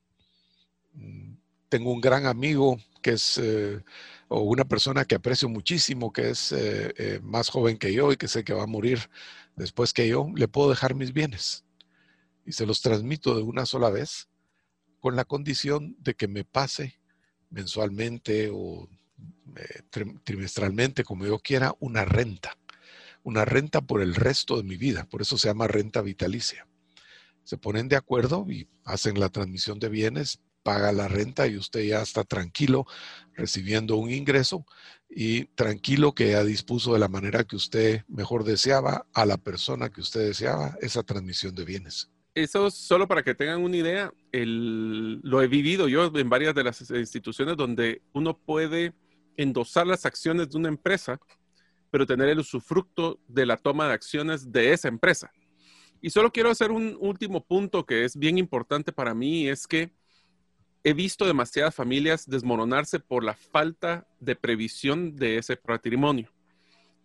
[0.94, 1.34] mm,
[1.68, 3.82] tengo un gran amigo que es, eh,
[4.28, 8.16] o una persona que aprecio muchísimo, que es eh, eh, más joven que yo y
[8.16, 9.10] que sé que va a morir
[9.56, 11.64] después que yo, le puedo dejar mis bienes.
[12.46, 14.28] y se los transmito de una sola vez
[15.00, 16.98] con la condición de que me pase
[17.50, 18.88] mensualmente o
[20.24, 22.56] trimestralmente, como yo quiera, una renta.
[23.22, 25.04] Una renta por el resto de mi vida.
[25.04, 26.66] Por eso se llama renta vitalicia.
[27.44, 31.82] Se ponen de acuerdo y hacen la transmisión de bienes, paga la renta y usted
[31.82, 32.86] ya está tranquilo
[33.34, 34.66] recibiendo un ingreso
[35.08, 39.90] y tranquilo que ya dispuso de la manera que usted mejor deseaba a la persona
[39.90, 45.42] que usted deseaba esa transmisión de bienes eso solo para que tengan una idea, lo
[45.42, 48.92] he vivido yo en varias de las instituciones donde uno puede
[49.36, 51.18] endosar las acciones de una empresa,
[51.90, 55.32] pero tener el usufructo de la toma de acciones de esa empresa.
[56.02, 59.90] Y solo quiero hacer un último punto que es bien importante para mí, es que
[60.82, 66.32] he visto demasiadas familias desmoronarse por la falta de previsión de ese patrimonio.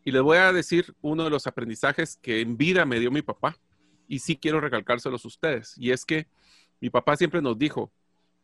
[0.05, 3.21] Y les voy a decir uno de los aprendizajes que en vida me dio mi
[3.21, 3.57] papá
[4.07, 5.73] y sí quiero recalcárselos a ustedes.
[5.77, 6.27] Y es que
[6.79, 7.91] mi papá siempre nos dijo,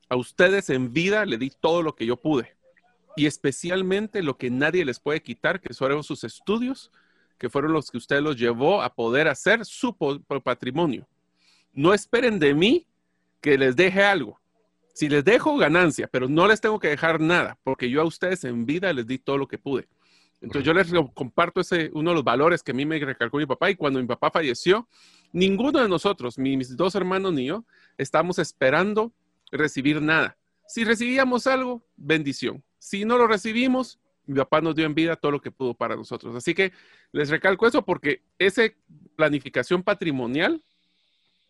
[0.10, 2.58] a ustedes en vida le di todo lo que yo pude.
[3.16, 6.92] Y especialmente lo que nadie les puede quitar, que fueron sus estudios,
[7.42, 9.98] que fueron los que usted los llevó a poder hacer su
[10.44, 11.08] patrimonio.
[11.74, 12.88] No esperen de mí
[13.42, 14.40] que les deje algo.
[14.94, 18.44] Si les dejo ganancia, pero no les tengo que dejar nada, porque yo a ustedes
[18.44, 19.88] en vida les di todo lo que pude.
[20.40, 23.48] Entonces yo les comparto ese, uno de los valores que a mí me recalcó mi
[23.48, 24.88] papá y cuando mi papá falleció,
[25.34, 27.64] Ninguno de nosotros, mis dos hermanos ni yo,
[27.98, 29.14] estamos esperando
[29.50, 30.38] recibir nada.
[30.68, 32.64] Si recibíamos algo, bendición.
[32.78, 35.96] Si no lo recibimos, mi papá nos dio en vida todo lo que pudo para
[35.96, 36.36] nosotros.
[36.36, 36.72] Así que
[37.12, 38.64] les recalco eso porque esa
[39.16, 40.64] planificación patrimonial,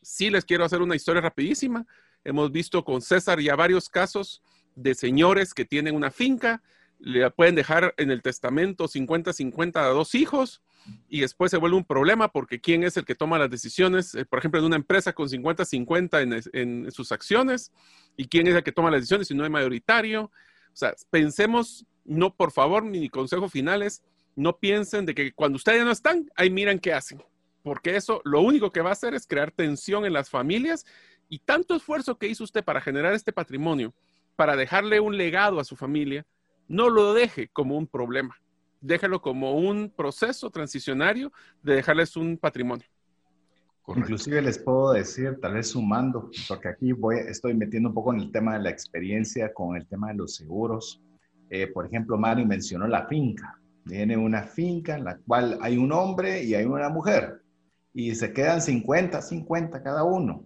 [0.01, 1.85] sí les quiero hacer una historia rapidísima.
[2.23, 4.41] Hemos visto con César ya varios casos
[4.75, 6.61] de señores que tienen una finca,
[6.99, 10.61] le pueden dejar en el testamento 50-50 a dos hijos
[11.09, 14.25] y después se vuelve un problema porque quién es el que toma las decisiones, eh,
[14.25, 17.71] por ejemplo, en una empresa con 50-50 en, sus acciones
[18.17, 20.25] y quién es el que toma las decisiones si no es mayoritario.
[20.25, 24.03] O sea, pensemos, no, por favor, mi consejo final es,
[24.35, 27.21] no piensen de que cuando ustedes no están, ahí miran qué hacen,
[27.63, 30.85] porque eso lo único que va a hacer es crear tensión en las familias
[31.29, 33.93] y tanto esfuerzo que hizo usted para generar este patrimonio,
[34.35, 36.25] para dejarle un legado a su familia,
[36.67, 38.41] no lo deje como un problema
[38.81, 42.87] déjalo como un proceso transicionario de dejarles un patrimonio.
[43.87, 48.21] Inclusive les puedo decir, tal vez sumando, porque aquí voy, estoy metiendo un poco en
[48.21, 51.01] el tema de la experiencia con el tema de los seguros.
[51.51, 53.59] Eh, por ejemplo, Mario mencionó la finca.
[53.85, 57.41] Tiene una finca en la cual hay un hombre y hay una mujer
[57.93, 60.45] y se quedan 50, 50 cada uno.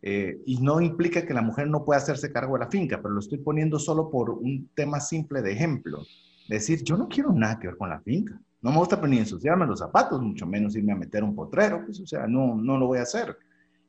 [0.00, 3.14] Eh, y no implica que la mujer no pueda hacerse cargo de la finca, pero
[3.14, 6.02] lo estoy poniendo solo por un tema simple de ejemplo
[6.48, 8.40] decir, yo no quiero nada que ver con la finca.
[8.62, 12.00] No me gusta ni ensuciarme los zapatos, mucho menos irme a meter un potrero, pues,
[12.00, 13.36] o sea, no, no lo voy a hacer.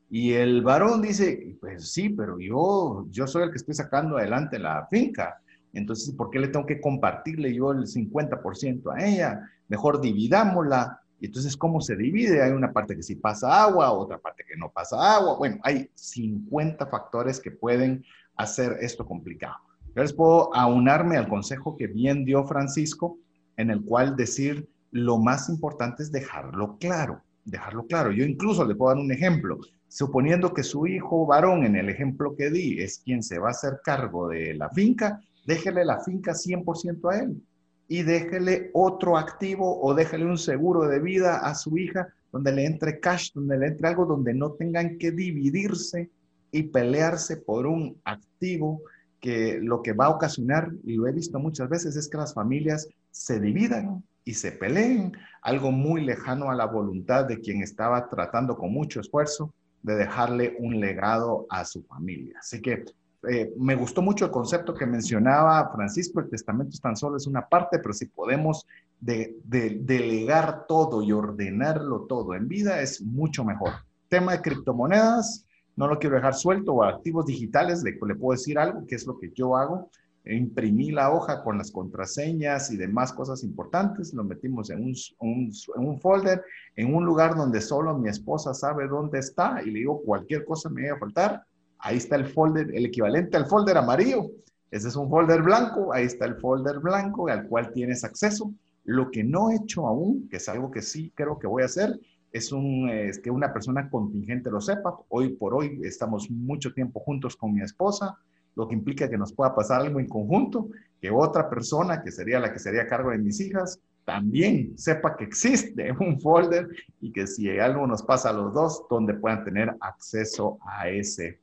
[0.10, 4.60] Y el varón dice, pues sí, pero yo, yo soy el que estoy sacando adelante
[4.60, 5.40] la finca.
[5.74, 9.50] Entonces, ¿por qué le tengo que compartirle yo el 50% a ella?
[9.68, 11.02] Mejor dividámosla.
[11.20, 12.42] Y entonces, ¿cómo se divide?
[12.42, 15.38] Hay una parte que sí pasa agua, otra parte que no pasa agua.
[15.38, 18.04] Bueno, hay 50 factores que pueden
[18.36, 19.56] hacer esto complicado.
[19.96, 23.18] Yo les puedo aunarme al consejo que bien dio Francisco,
[23.58, 28.12] en el cual decir lo más importante es dejarlo claro, dejarlo claro.
[28.12, 29.60] Yo incluso le puedo dar un ejemplo.
[29.88, 33.52] Suponiendo que su hijo varón, en el ejemplo que di, es quien se va a
[33.52, 37.42] hacer cargo de la finca, déjele la finca 100% a él
[37.88, 42.66] y déjele otro activo o déjele un seguro de vida a su hija donde le
[42.66, 46.10] entre cash, donde le entre algo donde no tengan que dividirse
[46.52, 48.82] y pelearse por un activo
[49.20, 52.34] que lo que va a ocasionar, y lo he visto muchas veces, es que las
[52.34, 58.08] familias se dividan y se peleen, algo muy lejano a la voluntad de quien estaba
[58.10, 62.38] tratando con mucho esfuerzo de dejarle un legado a su familia.
[62.40, 62.86] Así que
[63.28, 67.48] eh, me gustó mucho el concepto que mencionaba Francisco, el testamento tan solo es una
[67.48, 68.66] parte, pero si podemos
[69.02, 73.72] delegar todo y ordenarlo todo en vida es mucho mejor.
[74.08, 78.86] Tema de criptomonedas, no lo quiero dejar suelto o activos digitales, le, puedo decir algo,
[78.88, 79.90] que es lo que yo hago.
[80.26, 86.00] Imprimí la hoja con las contraseñas y demás cosas importantes, lo metimos en un, un,
[86.00, 86.44] folder,
[86.76, 90.70] en un lugar donde solo mi esposa sabe dónde está y le digo cualquier cosa
[90.70, 91.44] me va a faltar.
[91.80, 94.32] Ahí está el folder, el equivalente al folder amarillo.
[94.72, 98.54] Ese es un folder blanco, ahí está el folder blanco al cual tienes acceso.
[98.84, 101.66] Lo que no he hecho aún, que es algo que sí creo que voy a
[101.66, 102.00] hacer,
[102.32, 104.98] es, que una persona contingente lo sepa.
[105.10, 108.18] Hoy por hoy estamos mucho tiempo juntos con mi esposa,
[108.56, 110.70] lo que implica que nos pueda pasar algo en conjunto,
[111.02, 115.16] que otra persona, que sería la que sería a cargo de mis hijas, también sepa
[115.16, 116.68] que existe un folder
[117.00, 121.40] y que si algo nos pasa a los dos, donde puedan tener acceso a ese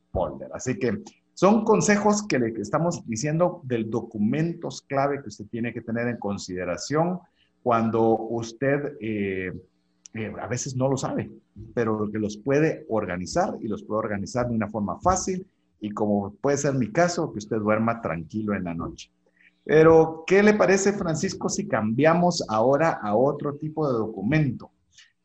[0.53, 1.03] Así que
[1.33, 6.17] son consejos que le estamos diciendo del documentos clave que usted tiene que tener en
[6.17, 7.19] consideración
[7.61, 9.51] cuando usted eh,
[10.13, 11.29] eh, a veces no lo sabe,
[11.73, 15.45] pero que los puede organizar y los puede organizar de una forma fácil
[15.79, 19.11] y como puede ser mi caso, que usted duerma tranquilo en la noche.
[19.63, 24.71] Pero, ¿qué le parece, Francisco, si cambiamos ahora a otro tipo de documento,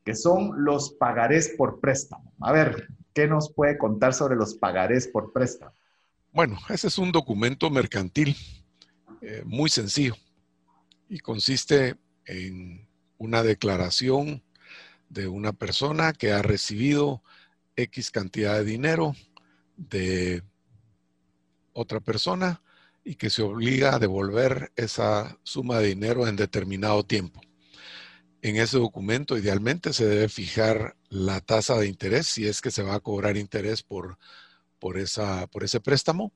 [0.04, 2.32] que son los pagarés por préstamo?
[2.40, 5.72] A ver, ¿qué nos puede contar sobre los pagarés por préstamo?
[6.32, 8.36] Bueno, ese es un documento mercantil
[9.20, 10.16] eh, muy sencillo
[11.08, 12.88] y consiste en
[13.18, 14.42] una declaración
[15.10, 17.22] de una persona que ha recibido
[17.76, 19.14] X cantidad de dinero
[19.76, 20.42] de
[21.72, 22.62] otra persona
[23.04, 27.40] y que se obliga a devolver esa suma de dinero en determinado tiempo.
[28.42, 32.82] En ese documento idealmente se debe fijar la tasa de interés, si es que se
[32.82, 34.16] va a cobrar interés por,
[34.78, 36.32] por, esa, por ese préstamo,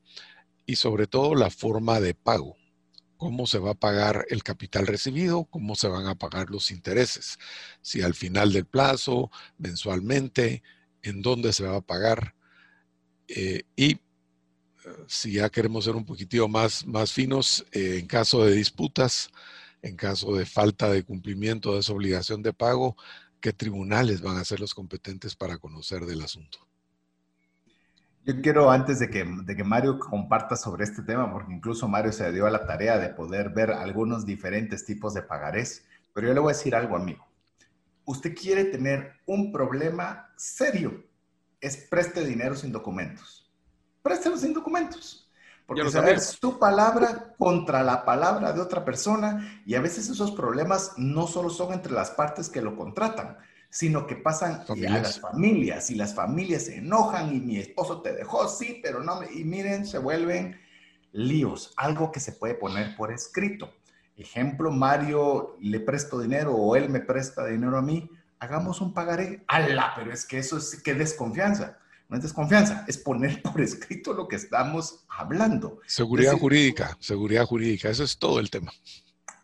[0.67, 2.55] y sobre todo la forma de pago,
[3.17, 7.39] cómo se va a pagar el capital recibido, cómo se van a pagar los intereses,
[7.81, 10.61] si al final del plazo, mensualmente,
[11.01, 12.35] en dónde se va a pagar.
[13.29, 13.99] Eh, y
[15.07, 19.31] si ya queremos ser un poquitito más, más finos, eh, en caso de disputas,
[19.81, 22.95] en caso de falta de cumplimiento de esa obligación de pago,
[23.39, 26.59] ¿qué tribunales van a ser los competentes para conocer del asunto?
[28.25, 32.11] Yo quiero, antes de que, de que Mario comparta sobre este tema, porque incluso Mario
[32.11, 36.33] se dio a la tarea de poder ver algunos diferentes tipos de pagarés, pero yo
[36.33, 37.25] le voy a decir algo, amigo.
[38.05, 41.05] Usted quiere tener un problema serio,
[41.61, 43.47] es preste dinero sin documentos
[44.07, 45.26] préstelo sin documentos.
[45.67, 50.93] Porque saber su palabra contra la palabra de otra persona y a veces esos problemas
[50.95, 53.37] no solo son entre las partes que lo contratan,
[53.69, 58.13] sino que pasan a las familias y las familias se enojan y mi esposo te
[58.13, 60.57] dejó, sí, pero no, y miren, se vuelven
[61.11, 63.73] líos, algo que se puede poner por escrito.
[64.15, 68.09] Ejemplo, Mario le presto dinero o él me presta dinero a mí,
[68.39, 69.43] hagamos un pagaré.
[69.49, 69.91] ¡Hala!
[69.97, 71.77] Pero es que eso es que desconfianza
[72.09, 75.79] no es desconfianza, es poner por escrito lo que estamos hablando.
[75.85, 78.71] Seguridad jurídica, seguridad jurídica, eso es todo el tema.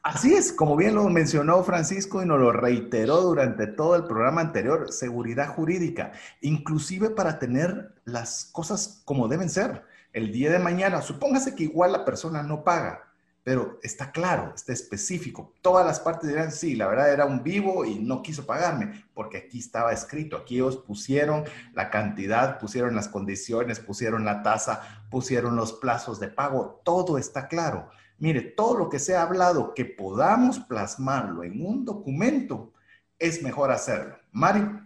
[0.03, 4.41] Así es, como bien lo mencionó Francisco y nos lo reiteró durante todo el programa
[4.41, 6.11] anterior, seguridad jurídica,
[6.41, 9.84] inclusive para tener las cosas como deben ser.
[10.11, 13.12] El día de mañana, supóngase que igual la persona no paga,
[13.44, 15.54] pero está claro, está específico.
[15.62, 19.38] Todas las partes dirán, sí, la verdad era un vivo y no quiso pagarme, porque
[19.38, 25.56] aquí estaba escrito, aquí ellos pusieron la cantidad, pusieron las condiciones, pusieron la tasa, pusieron
[25.56, 27.89] los plazos de pago, todo está claro.
[28.18, 32.72] Mire, todo lo que se ha hablado, que podamos plasmarlo en un documento,
[33.20, 34.16] es mejor hacerlo.
[34.32, 34.82] Mario.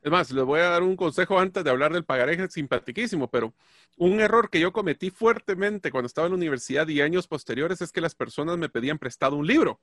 [0.00, 3.52] Es más, les voy a dar un consejo antes de hablar del pagaré simpatiquísimo, pero
[3.96, 7.90] un error que yo cometí fuertemente cuando estaba en la universidad y años posteriores es
[7.90, 9.80] que las personas me pedían prestado un libro.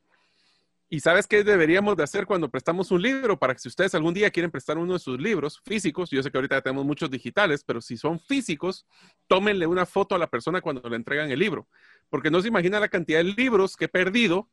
[0.87, 3.37] ¿Y sabes qué deberíamos de hacer cuando prestamos un libro?
[3.37, 6.31] Para que si ustedes algún día quieren prestar uno de sus libros físicos, yo sé
[6.31, 8.85] que ahorita tenemos muchos digitales, pero si son físicos,
[9.27, 11.67] tómenle una foto a la persona cuando le entregan el libro.
[12.09, 14.47] Porque no se imagina la cantidad de libros que he perdido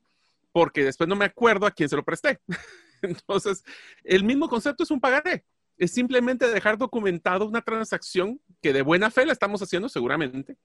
[0.52, 2.40] porque después no me acuerdo a quién se lo presté.
[3.20, 3.64] Entonces,
[4.04, 5.44] el mismo concepto es un pagaré.
[5.76, 10.56] Es simplemente dejar documentado una transacción que de buena fe la estamos haciendo seguramente,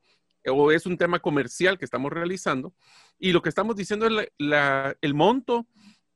[0.46, 2.74] o es un tema comercial que estamos realizando,
[3.18, 4.30] y lo que estamos diciendo es
[5.02, 5.68] el monto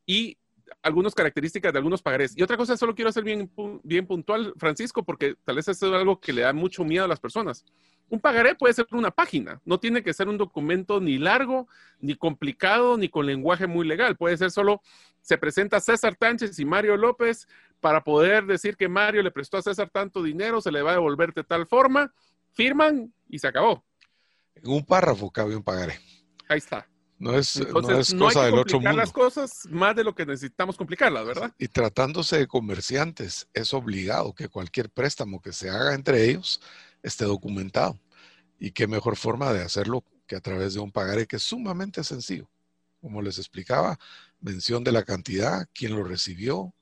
[0.05, 0.37] y
[0.83, 2.37] algunas características de algunos pagarés.
[2.37, 3.51] Y otra cosa, solo quiero hacer bien,
[3.83, 7.07] bien puntual, Francisco, porque tal vez eso es algo que le da mucho miedo a
[7.07, 7.65] las personas.
[8.11, 11.69] Un pagaré puede ser una página, no tiene que ser un documento ni largo,
[12.01, 14.17] ni complicado, ni con lenguaje muy legal.
[14.17, 14.81] Puede ser solo,
[15.21, 17.47] se presenta César Tánchez y Mario López
[17.79, 20.95] para poder decir que Mario le prestó a César tanto dinero, se le va a
[20.95, 22.13] devolver de tal forma,
[22.51, 23.81] firman y se acabó.
[24.55, 25.97] En un párrafo cabe un pagaré.
[26.49, 26.85] Ahí está.
[27.17, 28.97] No es, no es cosa del otro mundo.
[28.97, 31.53] las cosas más de lo que necesitamos complicarlas, ¿verdad?
[31.57, 36.59] Y tratándose de comerciantes, es obligado que cualquier préstamo que se haga entre ellos
[37.03, 37.99] esté documentado.
[38.59, 42.03] Y qué mejor forma de hacerlo que a través de un pagaré que es sumamente
[42.03, 42.49] sencillo.
[43.01, 43.97] Como les explicaba,
[44.39, 46.73] mención de la cantidad, quién lo recibió,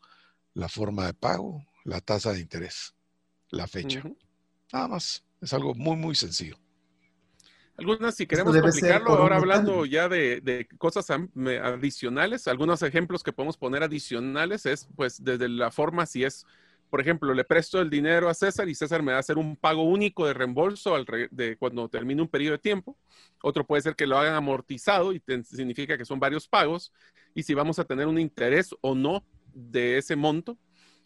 [0.54, 2.94] la forma de pago, la tasa de interés,
[3.50, 4.04] la fecha.
[4.72, 5.24] Nada más.
[5.42, 6.58] Es algo muy, muy sencillo.
[7.78, 13.56] Algunas, si queremos complicarlo, ahora hablando ya de, de, cosas adicionales, algunos ejemplos que podemos
[13.56, 16.46] poner adicionales es, pues, desde la forma si es
[16.90, 19.56] por ejemplo, le presto el dinero a César y César me va a hacer un
[19.56, 22.98] pago único de reembolso al de cuando termine un periodo de tiempo.
[23.44, 26.92] Otro puede ser que lo hagan amortizado y significa que son varios pagos
[27.36, 29.24] y si vamos a tener un interés o no
[29.54, 30.58] de ese monto.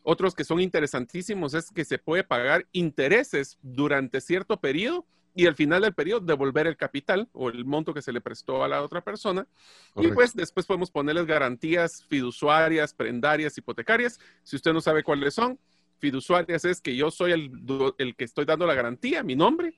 [0.03, 5.05] Otros que son interesantísimos es que se puede pagar intereses durante cierto periodo
[5.35, 8.63] y al final del periodo devolver el capital o el monto que se le prestó
[8.63, 9.47] a la otra persona.
[9.95, 14.19] Y pues después podemos ponerles garantías fiduciarias, prendarias, hipotecarias.
[14.43, 15.59] Si usted no sabe cuáles son,
[16.03, 17.49] fiduciarias es que yo soy el,
[17.97, 19.73] el que estoy dando la garantía, mi nombre.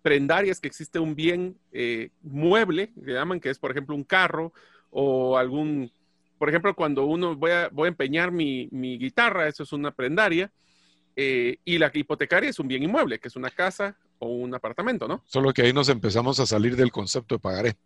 [0.00, 4.54] Prendarias que existe un bien eh, mueble, que llaman que es por ejemplo un carro
[4.90, 5.92] o algún,
[6.38, 9.90] por ejemplo, cuando uno voy a, voy a empeñar mi, mi guitarra, eso es una
[9.90, 10.50] prendaria.
[11.16, 15.06] Eh, y la hipotecaria es un bien inmueble, que es una casa o un apartamento,
[15.06, 15.22] ¿no?
[15.26, 17.76] Solo que ahí nos empezamos a salir del concepto de pagaré.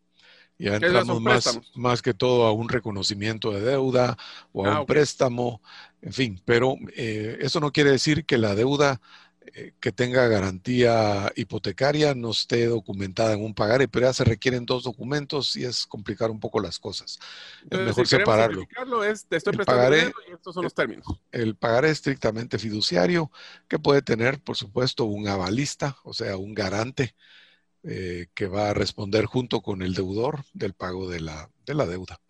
[0.62, 4.16] Ya entramos más, más que todo a un reconocimiento de deuda
[4.52, 5.60] o a ah, un préstamo,
[6.00, 9.00] en fin, pero eh, eso no quiere decir que la deuda
[9.54, 14.64] eh, que tenga garantía hipotecaria no esté documentada en un pagaré, pero ya se requieren
[14.64, 17.18] dos documentos y es complicar un poco las cosas.
[17.68, 18.64] es mejor separarlo.
[19.04, 21.06] Es, te estoy el pagaré, y estos son los términos.
[21.32, 23.32] El pagaré estrictamente fiduciario,
[23.66, 27.16] que puede tener, por supuesto, un avalista, o sea, un garante
[27.84, 31.86] eh, que va a responder junto con el deudor del pago de la, de la
[31.86, 32.20] deuda.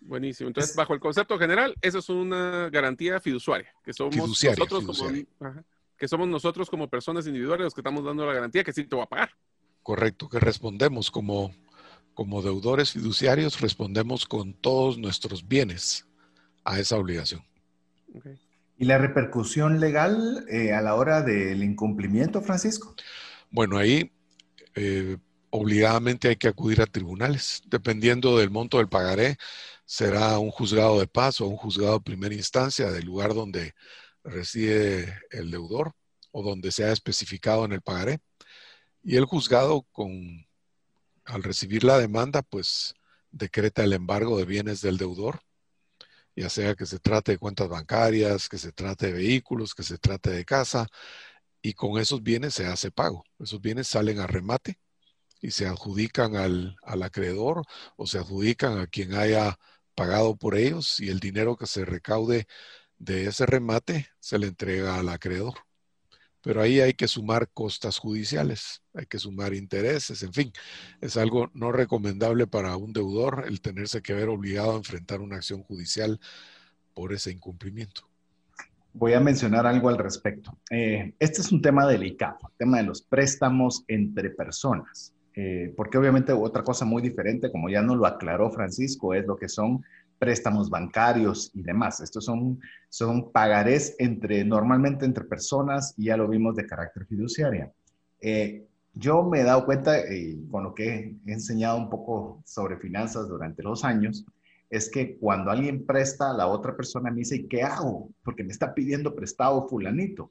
[0.00, 0.48] Buenísimo.
[0.48, 5.10] Entonces, bajo el concepto general, eso es una garantía fiduciaria, que somos nosotros como
[5.96, 8.96] que somos nosotros como personas individuales los que estamos dando la garantía que sí te
[8.96, 9.30] va a pagar.
[9.84, 11.54] Correcto, que respondemos como,
[12.14, 16.06] como deudores fiduciarios, respondemos con todos nuestros bienes
[16.64, 17.44] a esa obligación.
[18.78, 22.96] ¿Y la repercusión legal eh, a la hora del incumplimiento, Francisco?
[23.52, 24.10] Bueno, ahí
[24.74, 25.18] eh,
[25.50, 27.62] obligadamente hay que acudir a tribunales.
[27.66, 29.36] Dependiendo del monto del pagaré,
[29.84, 33.74] será un juzgado de paz o un juzgado de primera instancia del lugar donde
[34.24, 35.92] reside el deudor
[36.30, 38.20] o donde sea especificado en el pagaré.
[39.02, 40.46] Y el juzgado, con,
[41.24, 42.94] al recibir la demanda, pues
[43.30, 45.40] decreta el embargo de bienes del deudor,
[46.34, 49.98] ya sea que se trate de cuentas bancarias, que se trate de vehículos, que se
[49.98, 50.88] trate de casa,
[51.62, 53.24] y con esos bienes se hace pago.
[53.38, 54.78] Esos bienes salen a remate
[55.40, 57.64] y se adjudican al, al acreedor
[57.96, 59.58] o se adjudican a quien haya
[59.94, 62.46] pagado por ellos y el dinero que se recaude
[62.98, 65.54] de ese remate se le entrega al acreedor.
[66.42, 70.52] Pero ahí hay que sumar costas judiciales, hay que sumar intereses, en fin,
[71.00, 75.36] es algo no recomendable para un deudor el tenerse que ver obligado a enfrentar una
[75.36, 76.20] acción judicial
[76.94, 78.11] por ese incumplimiento.
[78.94, 80.56] Voy a mencionar algo al respecto.
[80.70, 85.96] Eh, este es un tema delicado, el tema de los préstamos entre personas, eh, porque
[85.96, 89.82] obviamente otra cosa muy diferente, como ya nos lo aclaró Francisco, es lo que son
[90.22, 92.00] préstamos bancarios y demás.
[92.00, 97.72] Estos son, son pagarés entre, normalmente entre personas y ya lo vimos de carácter fiduciaria.
[98.20, 98.64] Eh,
[98.94, 103.26] yo me he dado cuenta, eh, con lo que he enseñado un poco sobre finanzas
[103.26, 104.24] durante los años,
[104.72, 108.08] es que cuando alguien presta la otra persona me dice, ¿qué hago?
[108.24, 110.30] Porque me está pidiendo prestado fulanito.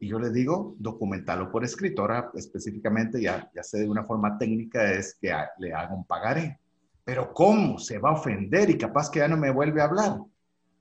[0.00, 2.02] Y yo le digo, documentalo por escrito.
[2.02, 6.58] Ahora específicamente, ya, ya sé de una forma técnica, es que le haga un pagaré.
[7.04, 7.78] Pero ¿cómo?
[7.78, 10.18] Se va a ofender y capaz que ya no me vuelve a hablar.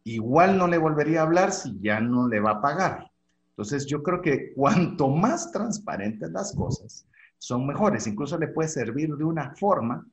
[0.03, 3.11] Igual no le volvería a hablar si ya no le va a pagar.
[3.49, 7.05] Entonces yo creo que cuanto más transparentes las cosas,
[7.37, 8.07] son mejores.
[8.07, 10.03] Incluso le puede servir de una forma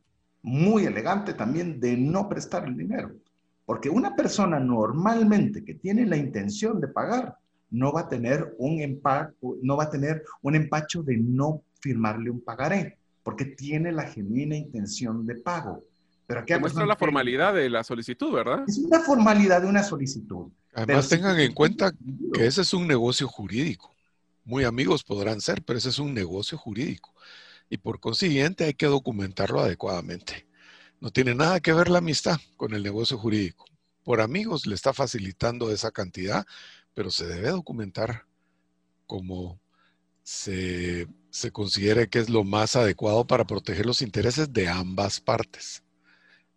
[0.44, 3.10] muy elegante también de no prestar el dinero.
[3.64, 7.34] Porque una persona normalmente que tiene la intención de pagar
[7.70, 12.30] no va a tener un empacho, no va a tener un empacho de no firmarle
[12.30, 15.82] un pagaré, porque tiene la genuina intención de pago.
[16.26, 18.64] Pero aquí muestra la formalidad de la solicitud, ¿verdad?
[18.68, 20.48] Es una formalidad de una solicitud.
[20.74, 21.92] Además, tengan en cuenta
[22.34, 23.94] que ese es un negocio jurídico.
[24.44, 27.14] Muy amigos podrán ser, pero ese es un negocio jurídico.
[27.74, 30.46] Y por consiguiente hay que documentarlo adecuadamente.
[31.00, 33.64] No tiene nada que ver la amistad con el negocio jurídico.
[34.04, 36.46] Por amigos le está facilitando esa cantidad,
[36.94, 38.26] pero se debe documentar
[39.08, 39.60] como
[40.22, 41.08] se,
[41.50, 45.82] considere que es lo más adecuado para proteger los intereses de ambas partes.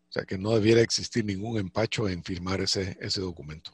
[0.09, 3.71] O sea que no debiera existir ningún empacho en firmar ese, ese documento.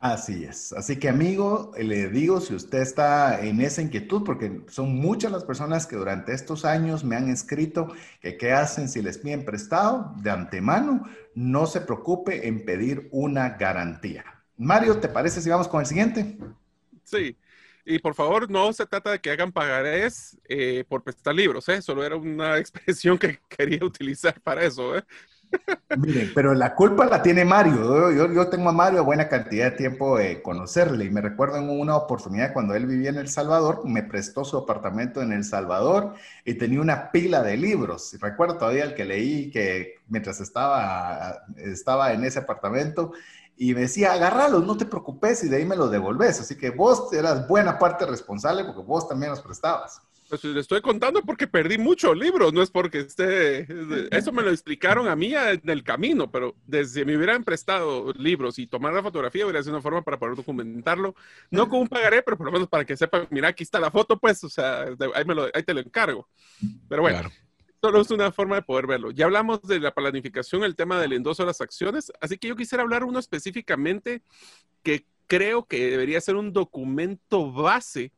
[0.00, 0.72] Así es.
[0.72, 5.44] Así que amigo, le digo, si usted está en esa inquietud, porque son muchas las
[5.44, 7.92] personas que durante estos años me han escrito
[8.22, 13.50] que qué hacen si les piden prestado, de antemano, no se preocupe en pedir una
[13.50, 14.24] garantía.
[14.56, 16.38] Mario, ¿te parece si vamos con el siguiente?
[17.04, 17.36] Sí.
[17.84, 21.82] Y por favor, no se trata de que hagan pagarés eh, por prestar libros, ¿eh?
[21.82, 25.04] Solo era una expresión que quería utilizar para eso, ¿eh?
[25.98, 28.12] Miren, pero la culpa la tiene Mario.
[28.32, 31.96] Yo, tengo a Mario buena cantidad de tiempo de conocerle y me recuerdo en una
[31.96, 36.54] oportunidad cuando él vivía en El Salvador, me prestó su apartamento en El Salvador y
[36.54, 38.16] tenía una pila de libros.
[38.20, 43.12] Recuerdo todavía el que leí que mientras estaba, estaba en ese apartamento
[43.56, 46.40] y me decía, agárralos, no te preocupes y de ahí me los devolves.
[46.40, 50.00] Así que vos eras buena parte responsable porque vos también los prestabas.
[50.30, 53.66] Pues le estoy contando porque perdí muchos libros, no es porque esté...
[54.16, 58.60] Eso me lo explicaron a mí en el camino, pero desde me hubieran prestado libros
[58.60, 61.16] y tomar la fotografía hubiera sido una forma para poder documentarlo.
[61.50, 63.90] No con un pagaré, pero por lo menos para que sepan, mira, aquí está la
[63.90, 66.28] foto, pues, o sea, ahí, me lo, ahí te lo encargo.
[66.88, 67.28] Pero bueno,
[67.80, 69.10] solo es una forma de poder verlo.
[69.10, 72.54] Ya hablamos de la planificación, el tema del endoso de las acciones, así que yo
[72.54, 74.22] quisiera hablar uno específicamente
[74.84, 78.12] que creo que debería ser un documento base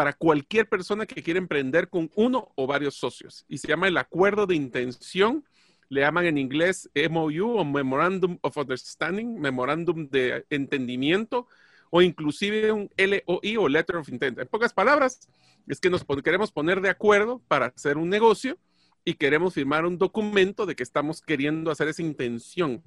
[0.00, 3.44] para cualquier persona que quiera emprender con uno o varios socios.
[3.48, 5.44] Y se llama el acuerdo de intención.
[5.90, 11.48] Le llaman en inglés MOU o Memorandum of Understanding, Memorándum de Entendimiento,
[11.90, 14.38] o inclusive un LOI o Letter of Intent.
[14.38, 15.28] En pocas palabras,
[15.68, 18.56] es que nos queremos poner de acuerdo para hacer un negocio
[19.04, 22.82] y queremos firmar un documento de que estamos queriendo hacer esa intención.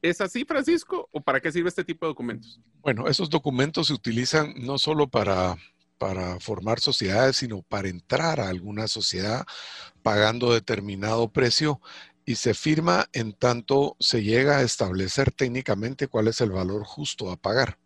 [0.00, 1.10] ¿Es así, Francisco?
[1.12, 2.62] ¿O para qué sirve este tipo de documentos?
[2.80, 5.58] Bueno, esos documentos se utilizan no solo para
[5.98, 9.46] para formar sociedades, sino para entrar a alguna sociedad
[10.02, 11.80] pagando determinado precio
[12.24, 17.30] y se firma en tanto se llega a establecer técnicamente cuál es el valor justo
[17.30, 17.78] a pagar.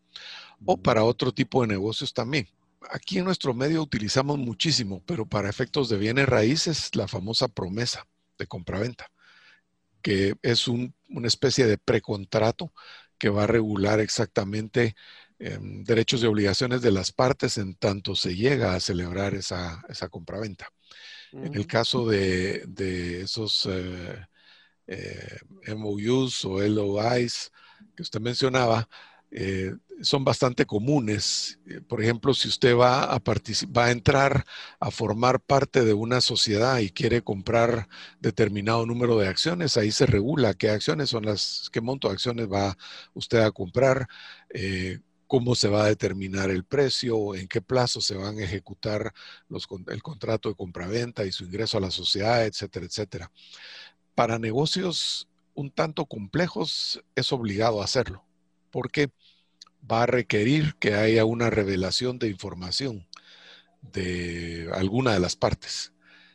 [0.65, 2.49] O para otro tipo de negocios también.
[2.91, 8.07] Aquí en nuestro medio utilizamos muchísimo, pero para efectos de bienes raíces, la famosa promesa
[8.39, 9.11] de compraventa,
[10.03, 10.93] que es una
[11.25, 12.73] especie de precontrato
[13.19, 14.97] que va a regular exactamente
[15.43, 20.11] Em, derechos y obligaciones de las partes en tanto se llega a celebrar esa, esa
[20.11, 20.71] compraventa.
[21.33, 21.67] En el mm.
[21.67, 24.27] caso de, esos eh,
[24.87, 25.39] eh,
[25.75, 27.51] MOUs o LOIs
[27.97, 28.87] que usted mencionaba,
[29.31, 31.59] eh, son bastante comunes.
[31.89, 34.45] Por ejemplo, si usted va a, va a entrar
[34.79, 37.89] a formar parte de una sociedad y quiere comprar
[38.19, 42.47] determinado número de acciones, ahí se regula qué acciones son las, qué monto de acciones
[42.53, 42.77] va
[43.15, 44.07] usted a comprar,
[45.31, 49.15] cómo se va a determinar el precio, en qué plazo se van a ejecutar
[49.87, 53.31] el contrato de compraventa y su ingreso a la sociedad, etcétera, etcétera.
[54.17, 58.25] Para negocios un tanto complejos es obligado a hacerlo,
[58.73, 59.13] porque
[59.89, 63.07] va a requerir que haya una revelación de información
[63.83, 65.93] de alguna de las partes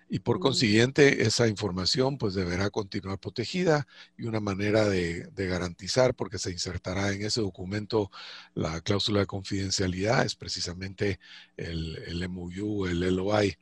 [0.08, 3.88] y por consiguiente esa información pues deberá continuar protegida
[4.18, 8.12] y una manera de, garantizar porque se insertará en ese documento
[8.54, 11.20] la cláusula de confidencialidad es precisamente
[11.58, 13.58] el, el MOU, el LOI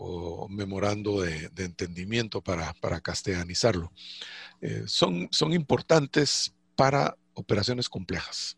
[0.00, 3.92] o memorando de, entendimiento para, para castellanizarlo.
[4.60, 8.56] Eh, son, son importantes para operaciones complejas.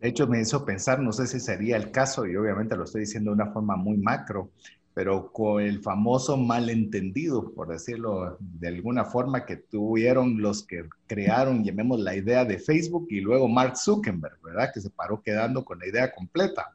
[0.00, 3.00] De hecho, me hizo pensar, no sé si sería el caso, y obviamente lo estoy
[3.00, 4.52] diciendo de una forma muy macro,
[4.98, 11.62] pero con el famoso malentendido, por decirlo de alguna forma, que tuvieron los que crearon,
[11.62, 14.72] llamemos la idea de Facebook y luego Mark Zuckerberg, ¿verdad?
[14.74, 16.72] Que se paró quedando con la idea completa.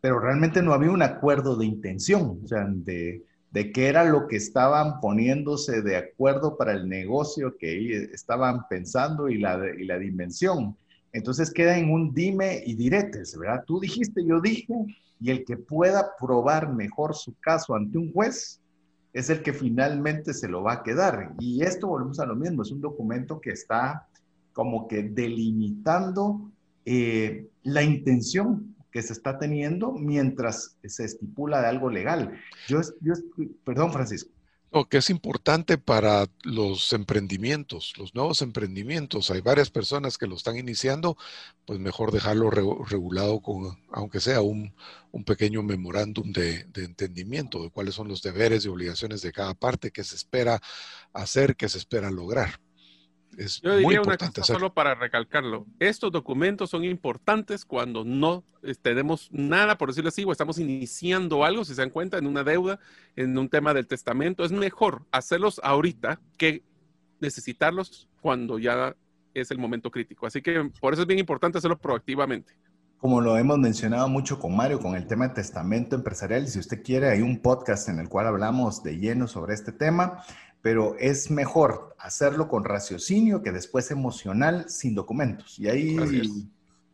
[0.00, 4.26] Pero realmente no había un acuerdo de intención, o sea, de, de qué era lo
[4.26, 9.98] que estaban poniéndose de acuerdo para el negocio que estaban pensando y la, y la
[9.98, 10.76] dimensión.
[11.12, 13.62] Entonces queda en un dime y diretes, ¿verdad?
[13.64, 14.74] Tú dijiste, yo dije,
[15.22, 18.60] y el que pueda probar mejor su caso ante un juez
[19.12, 21.34] es el que finalmente se lo va a quedar.
[21.38, 24.08] Y esto volvemos a lo mismo, es un documento que está
[24.52, 26.50] como que delimitando
[26.84, 32.32] eh, la intención que se está teniendo mientras se estipula de algo legal.
[32.66, 32.80] Yo,
[33.64, 34.30] perdón, Francisco
[34.88, 39.30] que es importante para los emprendimientos, los nuevos emprendimientos.
[39.30, 41.18] Hay varias personas que lo están iniciando,
[41.66, 44.74] pues mejor dejarlo regulado con, aunque sea un,
[45.26, 49.90] pequeño memorándum de, de, entendimiento de cuáles son los deberes y obligaciones de cada parte,
[49.90, 50.60] qué se espera
[51.12, 52.58] hacer, qué se espera lograr.
[53.62, 55.66] Yo diría una cosa solo para recalcarlo.
[55.78, 61.44] Estos documentos son importantes cuando no eh, tenemos nada, por decirlo así, o estamos iniciando
[61.44, 62.78] algo, si se dan cuenta, en una deuda,
[63.16, 64.44] en un tema del testamento.
[64.44, 66.62] Es mejor hacerlos ahorita que
[67.20, 68.94] necesitarlos cuando ya
[69.34, 70.26] es el momento crítico.
[70.26, 72.54] Así que por eso es bien importante hacerlo proactivamente.
[72.98, 76.84] Como lo hemos mencionado mucho con Mario, con el tema de testamento empresarial, si usted
[76.84, 80.22] quiere, hay un podcast en el cual hablamos de lleno sobre este tema
[80.62, 85.58] pero es mejor hacerlo con raciocinio que después emocional sin documentos.
[85.58, 85.96] Y ahí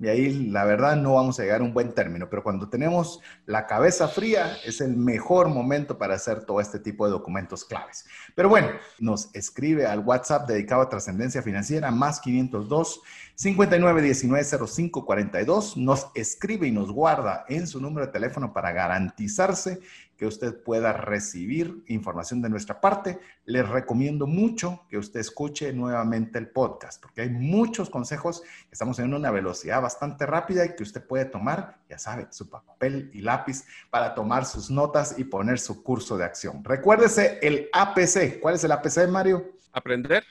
[0.00, 3.20] y ahí la verdad no vamos a llegar a un buen término, pero cuando tenemos
[3.46, 8.06] la cabeza fría es el mejor momento para hacer todo este tipo de documentos claves.
[8.36, 8.68] Pero bueno,
[9.00, 13.00] nos escribe al WhatsApp dedicado a trascendencia financiera más 502
[13.36, 19.80] 59190542, nos escribe y nos guarda en su número de teléfono para garantizarse
[20.18, 23.20] que usted pueda recibir información de nuestra parte.
[23.44, 28.42] Les recomiendo mucho que usted escuche nuevamente el podcast, porque hay muchos consejos.
[28.70, 33.10] Estamos en una velocidad bastante rápida y que usted puede tomar, ya sabe, su papel
[33.14, 36.64] y lápiz para tomar sus notas y poner su curso de acción.
[36.64, 38.40] Recuérdese el APC.
[38.40, 39.52] ¿Cuál es el APC, Mario?
[39.72, 40.24] Aprender,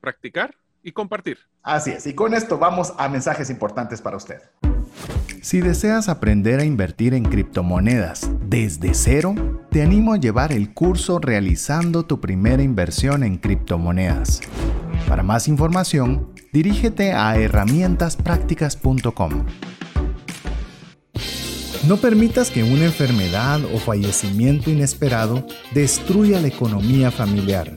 [0.00, 1.38] practicar y compartir.
[1.62, 2.06] Así es.
[2.06, 4.40] Y con esto vamos a mensajes importantes para usted.
[5.42, 9.34] Si deseas aprender a invertir en criptomonedas desde cero,
[9.72, 14.40] te animo a llevar el curso realizando tu primera inversión en criptomonedas.
[15.08, 19.46] Para más información, dirígete a herramientasprácticas.com.
[21.88, 27.76] No permitas que una enfermedad o fallecimiento inesperado destruya la economía familiar.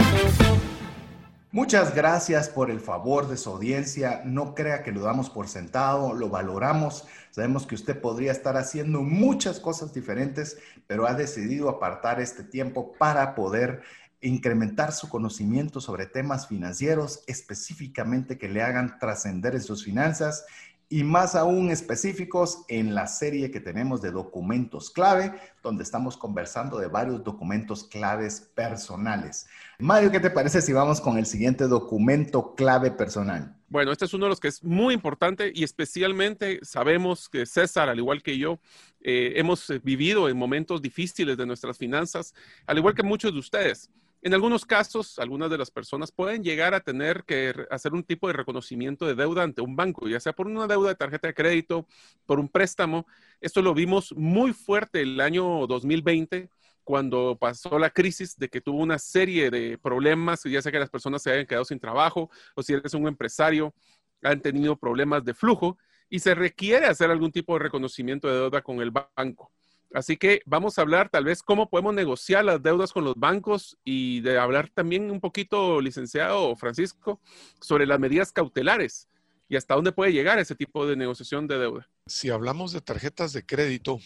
[1.53, 4.21] Muchas gracias por el favor de su audiencia.
[4.23, 7.05] No crea que lo damos por sentado, lo valoramos.
[7.31, 12.93] Sabemos que usted podría estar haciendo muchas cosas diferentes, pero ha decidido apartar este tiempo
[12.97, 13.81] para poder
[14.21, 20.45] incrementar su conocimiento sobre temas financieros, específicamente que le hagan trascender en sus finanzas
[20.91, 25.33] y más aún específicos en la serie que tenemos de documentos clave,
[25.63, 29.47] donde estamos conversando de varios documentos claves personales.
[29.81, 33.55] Mario, ¿qué te parece si vamos con el siguiente documento clave personal?
[33.67, 37.89] Bueno, este es uno de los que es muy importante y especialmente sabemos que César,
[37.89, 38.59] al igual que yo,
[39.01, 42.35] eh, hemos vivido en momentos difíciles de nuestras finanzas,
[42.67, 43.89] al igual que muchos de ustedes.
[44.21, 48.27] En algunos casos, algunas de las personas pueden llegar a tener que hacer un tipo
[48.27, 51.33] de reconocimiento de deuda ante un banco, ya sea por una deuda de tarjeta de
[51.33, 51.87] crédito,
[52.27, 53.07] por un préstamo.
[53.39, 56.49] Esto lo vimos muy fuerte el año 2020
[56.91, 60.89] cuando pasó la crisis de que tuvo una serie de problemas, ya sea que las
[60.89, 63.73] personas se hayan quedado sin trabajo o si eres un empresario,
[64.21, 65.77] han tenido problemas de flujo
[66.09, 69.53] y se requiere hacer algún tipo de reconocimiento de deuda con el banco.
[69.93, 73.77] Así que vamos a hablar tal vez cómo podemos negociar las deudas con los bancos
[73.85, 77.21] y de hablar también un poquito, licenciado Francisco,
[77.61, 79.07] sobre las medidas cautelares
[79.47, 81.89] y hasta dónde puede llegar ese tipo de negociación de deuda.
[82.05, 83.99] Si hablamos de tarjetas de crédito,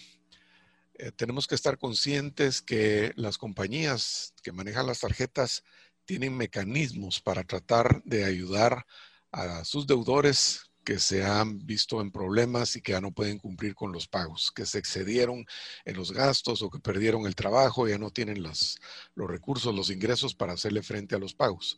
[0.98, 5.64] eh, tenemos que estar conscientes que las compañías que manejan las tarjetas
[6.06, 8.86] tienen mecanismos para tratar de ayudar
[9.32, 13.74] a sus deudores que se han visto en problemas y que ya no pueden cumplir
[13.74, 15.46] con los pagos, que se excedieron
[15.84, 18.78] en los gastos o que perdieron el trabajo, ya no tienen los,
[19.16, 21.76] los recursos, los ingresos para hacerle frente a los pagos.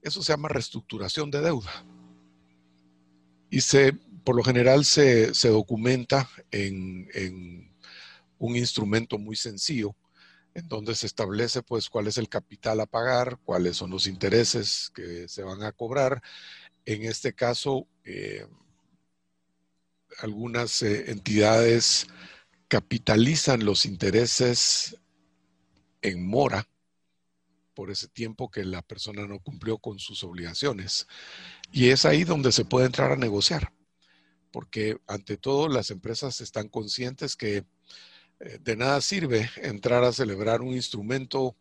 [0.00, 1.84] Eso se llama reestructuración de deuda.
[3.50, 3.92] Y se,
[4.24, 7.77] por lo general se, documenta en, en
[8.38, 9.94] un instrumento muy sencillo,
[10.54, 14.90] en donde se establece pues cuál es el capital a pagar, cuáles son los intereses
[14.94, 16.22] que se van a cobrar.
[16.84, 18.46] En este caso, eh,
[20.20, 22.06] algunas eh, entidades
[22.68, 24.96] capitalizan los intereses
[26.02, 26.68] en mora
[27.74, 31.06] por ese tiempo que la persona no cumplió con sus obligaciones.
[31.70, 33.72] Y es ahí donde se puede entrar a negociar,
[34.50, 37.64] porque ante todo las empresas están conscientes que
[38.38, 41.56] de nada sirve entrar a celebrar un instrumento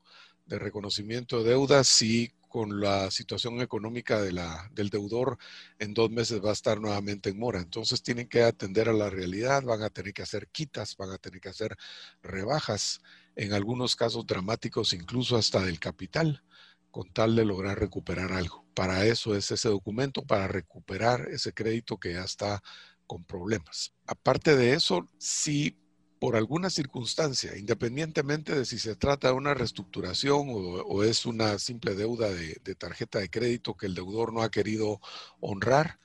[0.46, 5.38] de reconocimiento de deudas si con la situación económica del deudor,
[5.80, 7.60] en dos meses va a estar nuevamente en mora.
[7.60, 11.18] Entonces tienen que atender a la realidad, van a tener que hacer quitas, van a
[11.18, 11.76] tener que hacer
[12.24, 13.02] rebajas,
[13.36, 16.44] en algunos casos dramáticos incluso hasta del capital,
[16.90, 18.66] con tal de lograr recuperar algo.
[18.74, 22.64] Para eso es ese documento, para recuperar ese crédito que ya está
[23.06, 23.94] con problemas.
[24.08, 25.78] Aparte de eso, sí
[26.20, 31.96] por alguna circunstancia, independientemente de si se trata de una reestructuración o, es una simple
[31.96, 35.00] deuda de, tarjeta de crédito que el deudor no ha querido
[35.40, 36.00] honrar,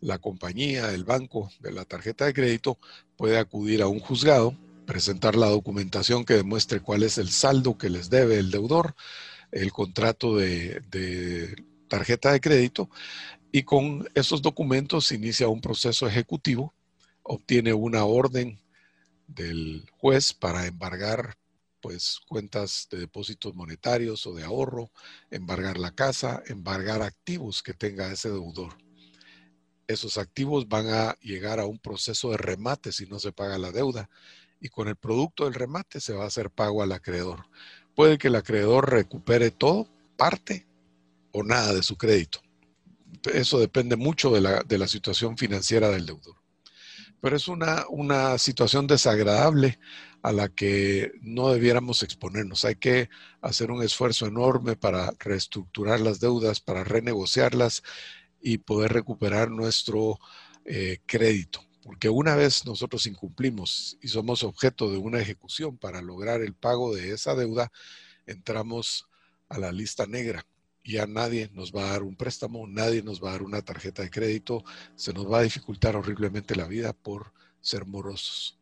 [0.00, 2.76] la compañía, el banco de la tarjeta de crédito
[3.16, 7.88] puede acudir a un juzgado, presentar la documentación que demuestre cuál es el saldo que
[7.88, 8.96] les debe el deudor,
[9.52, 11.54] el contrato de, de
[11.86, 12.90] tarjeta de crédito
[13.52, 16.74] y con esos documentos se inicia un proceso ejecutivo,
[17.22, 18.58] obtiene una orden
[19.34, 21.36] del juez para embargar
[21.80, 24.90] pues cuentas de depósitos monetarios o de ahorro,
[25.30, 28.78] embargar la casa, embargar activos que tenga ese deudor.
[29.88, 33.72] Esos activos van a llegar a un proceso de remate si no se paga la
[33.72, 34.08] deuda
[34.60, 37.46] y con el producto del remate se va a hacer pago al acreedor.
[37.96, 40.66] Puede que el acreedor recupere todo, parte
[41.32, 42.40] o nada de su crédito.
[43.34, 46.41] Eso depende mucho de la, de la situación financiera del deudor.
[47.22, 49.78] Pero es una, una situación desagradable
[50.22, 52.64] a la que no debiéramos exponernos.
[52.64, 53.10] Hay que
[53.40, 57.84] hacer un esfuerzo enorme para reestructurar las deudas, para renegociarlas
[58.40, 60.18] y poder recuperar nuestro
[60.64, 61.64] eh, crédito.
[61.84, 66.92] Porque una vez nosotros incumplimos y somos objeto de una ejecución para lograr el pago
[66.92, 67.70] de esa deuda,
[68.26, 69.06] entramos
[69.48, 70.44] a la lista negra.
[70.84, 74.02] Ya nadie nos va a dar un préstamo, nadie nos va a dar una tarjeta
[74.02, 74.64] de crédito,
[74.96, 78.58] se nos va a dificultar horriblemente la vida por ser morosos.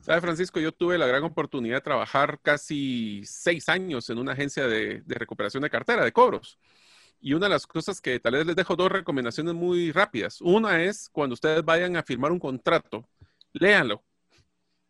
[0.00, 0.60] ¿Sabe, Francisco?
[0.60, 5.14] Yo tuve la gran oportunidad de trabajar casi seis años en una agencia de, de,
[5.14, 6.58] recuperación de cartera, de cobros.
[7.20, 10.40] Y una de las cosas que tal vez les dejo dos recomendaciones muy rápidas.
[10.40, 13.06] Una es cuando ustedes vayan a firmar un contrato,
[13.52, 14.02] léanlo.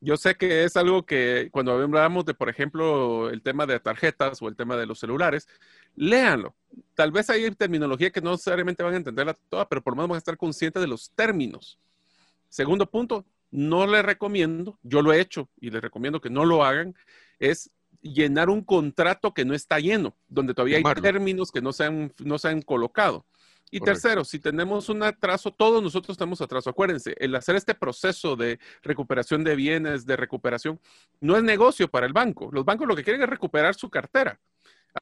[0.02, 4.40] Yo sé que es algo que cuando hablamos de, por ejemplo, el tema de tarjetas
[4.40, 5.46] o el tema de los celulares,
[5.96, 6.54] léanlo.
[6.94, 10.08] Tal vez hay terminología que no necesariamente van a entenderla toda, pero por lo menos
[10.10, 11.78] van a estar conscientes de los términos.
[12.48, 16.64] Segundo punto, no les recomiendo, yo lo he hecho y les recomiendo que no lo
[16.64, 16.94] hagan,
[17.38, 17.70] es
[18.02, 22.12] llenar un contrato que no está lleno, donde todavía hay términos que no se han,
[22.18, 23.26] no se han colocado.
[23.72, 26.70] Y tercero, si tenemos un atraso, todos nosotros tenemos atraso.
[26.70, 30.80] Acuérdense, el hacer este proceso de recuperación de bienes, de recuperación,
[31.20, 32.50] no es negocio para el banco.
[32.52, 34.40] Los bancos lo que quieren es recuperar su cartera.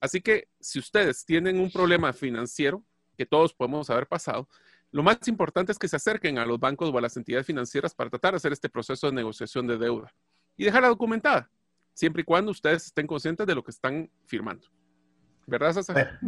[0.01, 2.85] Así que si ustedes tienen un problema financiero,
[3.17, 4.49] que todos podemos haber pasado,
[4.91, 7.95] lo más importante es que se acerquen a los bancos o a las entidades financieras
[7.95, 10.15] para tratar de hacer este proceso de negociación de deuda
[10.57, 11.51] y dejarla documentada,
[11.93, 14.67] siempre y cuando ustedes estén conscientes de lo que están firmando.
[15.47, 16.19] ¿Verdad, César?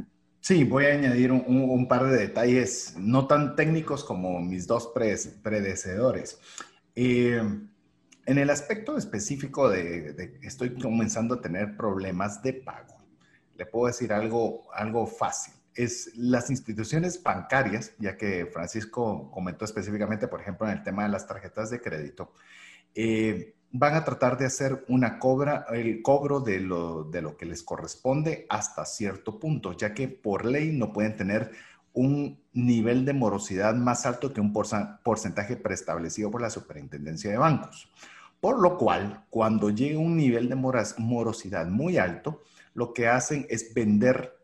[0.40, 6.40] Sí, voy a añadir un, par de detalles no tan técnicos como mis dos predecedores.
[6.94, 7.42] Eh,
[8.26, 12.96] en el aspecto específico de, de, estoy comenzando a tener problemas de pago,
[13.60, 20.28] le puedo decir algo, algo fácil es las instituciones bancarias, ya que Francisco comentó específicamente,
[20.28, 22.32] por ejemplo, en el tema de las tarjetas de crédito,
[22.94, 27.44] eh, van a tratar de hacer una cobra, el cobro de lo, de lo que
[27.44, 31.52] les corresponde hasta cierto punto, ya que por ley no pueden tener
[31.92, 37.90] un nivel de morosidad más alto que un porcentaje preestablecido por la Superintendencia de Bancos.
[38.40, 42.42] Por lo cual, cuando llega un nivel de morosidad muy alto,
[42.74, 44.40] lo que hacen es vender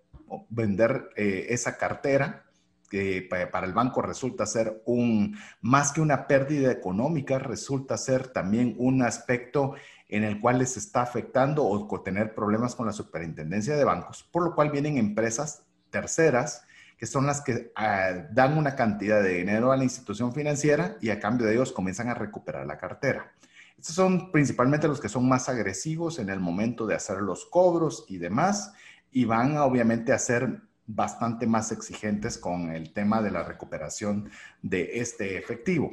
[0.48, 2.44] vender eh, esa cartera,
[2.90, 8.76] que para el banco resulta ser un, más que una pérdida económica, resulta ser también
[8.78, 9.74] un aspecto
[10.08, 14.44] en el cual les está afectando o tener problemas con la superintendencia de bancos, por
[14.44, 16.62] lo cual vienen empresas terceras
[16.96, 21.10] que son las que ah, dan una cantidad de dinero a la institución financiera y
[21.10, 23.32] a cambio de ellos comienzan a recuperar la cartera.
[23.78, 28.04] Estos son principalmente los que son más agresivos en el momento de hacer los cobros
[28.08, 28.72] y demás
[29.10, 34.30] y van obviamente a ser bastante más exigentes con el tema de la recuperación
[34.62, 35.92] de este efectivo.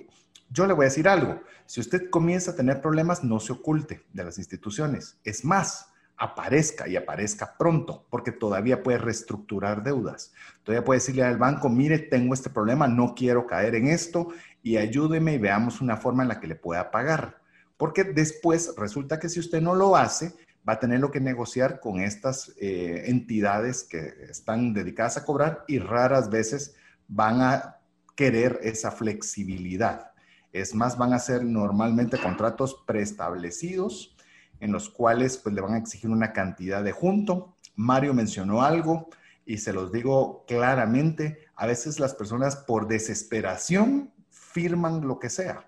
[0.49, 4.05] Yo le voy a decir algo, si usted comienza a tener problemas, no se oculte
[4.13, 5.17] de las instituciones.
[5.23, 10.31] Es más, aparezca y aparezca pronto, porque todavía puede reestructurar deudas.
[10.63, 14.27] Todavía puede decirle al banco, mire, tengo este problema, no quiero caer en esto
[14.61, 17.42] y ayúdeme y veamos una forma en la que le pueda pagar.
[17.83, 20.33] Porque después resulta que si usted no lo hace,
[20.65, 25.65] va a tener lo que negociar con estas eh, entidades que están dedicadas a cobrar
[25.67, 26.75] y raras veces
[27.09, 27.81] van a
[28.15, 30.11] querer esa flexibilidad.
[30.53, 34.15] Es más, van a ser normalmente contratos preestablecidos
[34.61, 37.57] en los cuales pues le van a exigir una cantidad de junto.
[37.75, 39.09] Mario mencionó algo
[39.45, 45.67] y se los digo claramente, a veces las personas por desesperación firman lo que sea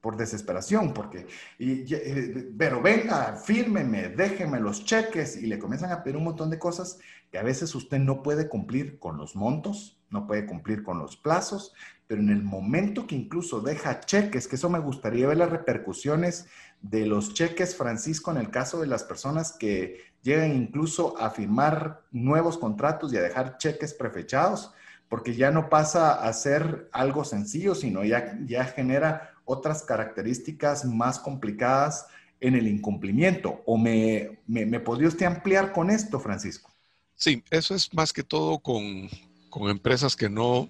[0.00, 1.26] por desesperación, porque,
[1.58, 6.50] y, eh, pero venga, fírmeme, déjeme los cheques y le comienzan a pedir un montón
[6.50, 6.98] de cosas
[7.30, 11.16] que a veces usted no puede cumplir con los montos, no puede cumplir con los
[11.16, 11.72] plazos,
[12.06, 16.46] pero en el momento que incluso deja cheques, que eso me gustaría ver las repercusiones
[16.82, 22.02] de los cheques, Francisco, en el caso de las personas que llegan incluso a firmar
[22.12, 24.72] nuevos contratos y a dejar cheques prefechados,
[25.08, 31.18] porque ya no pasa a ser algo sencillo, sino ya, ya genera otras características más
[31.18, 32.06] complicadas
[32.40, 33.62] en el incumplimiento.
[33.64, 36.70] ¿O me, me, podría usted ampliar con esto, Francisco?
[37.14, 39.08] Sí, eso es más que todo con,
[39.48, 40.68] con empresas que no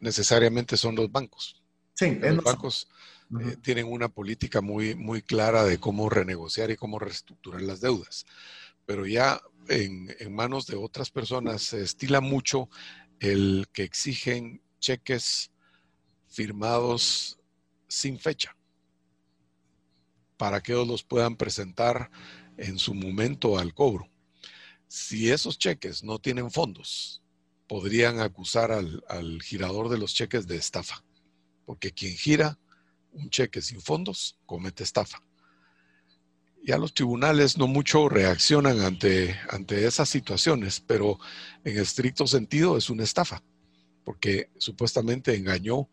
[0.00, 1.62] necesariamente son los bancos.
[1.94, 2.88] Sí, los bancos
[3.40, 8.26] eh, tienen una política muy, muy clara de cómo renegociar y cómo reestructurar las deudas.
[8.84, 12.68] Pero ya en, en manos de otras personas se estila mucho
[13.20, 15.50] el que exigen cheques
[16.28, 17.38] firmados
[17.88, 18.56] sin fecha
[20.36, 22.10] para que ellos los puedan presentar
[22.56, 24.08] en su momento al cobro.
[24.88, 27.22] Si esos cheques no tienen fondos,
[27.66, 31.04] podrían acusar al, al girador de los cheques de estafa,
[31.64, 32.58] porque quien gira
[33.12, 35.22] un cheque sin fondos comete estafa.
[36.62, 41.18] Ya los tribunales no mucho reaccionan ante, ante esas situaciones, pero
[41.64, 43.42] en estricto sentido es una estafa,
[44.04, 45.88] porque supuestamente engañó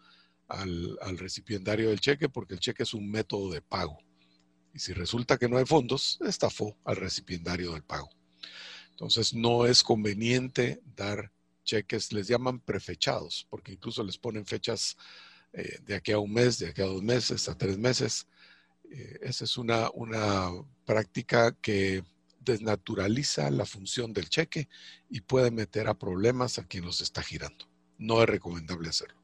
[0.54, 3.98] al, al recipiendario del cheque porque el cheque es un método de pago.
[4.74, 8.10] Y si resulta que no hay fondos, estafó al recipiendario del pago.
[8.92, 11.32] Entonces no es conveniente dar
[11.64, 14.98] cheques, les llaman prefechados, porque incluso les ponen fechas
[15.54, 18.28] eh, de aquí a un mes, de aquí a dos meses, a tres meses.
[18.92, 20.50] Eh, esa es una, una
[20.86, 22.04] práctica que
[22.40, 24.68] desnaturaliza la función del cheque
[25.10, 27.70] y puede meter a problemas a quien los está girando.
[27.98, 29.23] No es recomendable hacerlo.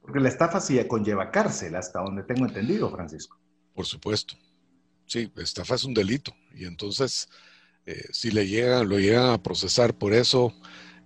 [0.00, 3.38] Porque la estafa sí conlleva cárcel, hasta donde tengo entendido, Francisco.
[3.74, 4.34] Por supuesto.
[5.06, 6.32] Sí, estafa es un delito.
[6.54, 7.28] Y entonces,
[7.86, 10.54] eh, si le llegan, lo llegan a procesar por eso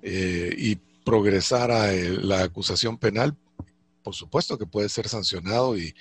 [0.06, 3.36] y progresara la acusación penal,
[4.02, 5.94] por supuesto que puede ser sancionado y,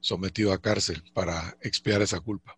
[0.00, 2.56] sometido a cárcel para expiar esa culpa.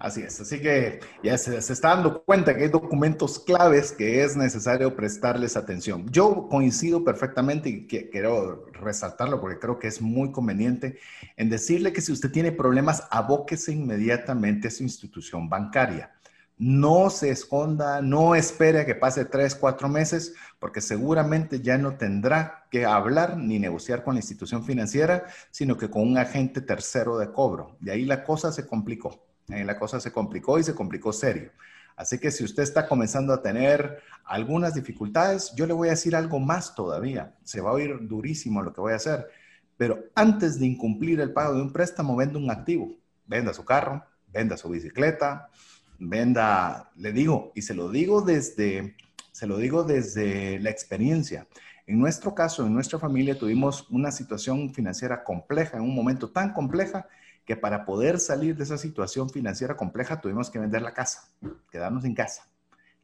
[0.00, 4.34] Así es, así que ya se, está dando cuenta que hay documentos claves que es
[4.34, 6.08] necesario prestarles atención.
[6.10, 10.98] Yo coincido perfectamente y quiero resaltarlo porque creo que es muy conveniente
[11.36, 16.10] en decirle que si usted tiene problemas, abóquese inmediatamente a su institución bancaria
[16.60, 21.96] no se esconda, no espere a que pase tres, cuatro meses, porque seguramente ya no
[21.96, 27.16] tendrá que hablar ni negociar con la institución financiera, sino que con un agente tercero
[27.16, 27.78] de cobro.
[27.80, 29.29] Y ahí la cosa se complicó.
[29.52, 31.50] Ahí la cosa se complicó y se complicó serio.
[31.96, 36.16] Así que si usted está comenzando a tener algunas dificultades, yo le voy a decir
[36.16, 37.34] algo más todavía.
[37.44, 39.28] Se va a oír durísimo lo que voy a hacer.
[39.76, 42.96] Pero antes de incumplir el pago de un préstamo, venda un activo.
[43.26, 45.50] Venda su carro, venda su bicicleta,
[45.98, 48.96] venda, le digo, y se lo digo desde,
[49.32, 51.46] se lo digo desde la experiencia.
[51.86, 56.52] En nuestro caso, en nuestra familia, tuvimos una situación financiera compleja, en un momento tan
[56.52, 57.06] compleja
[57.50, 61.32] que para poder salir de esa situación financiera compleja tuvimos que vender la casa,
[61.68, 62.48] quedarnos en casa.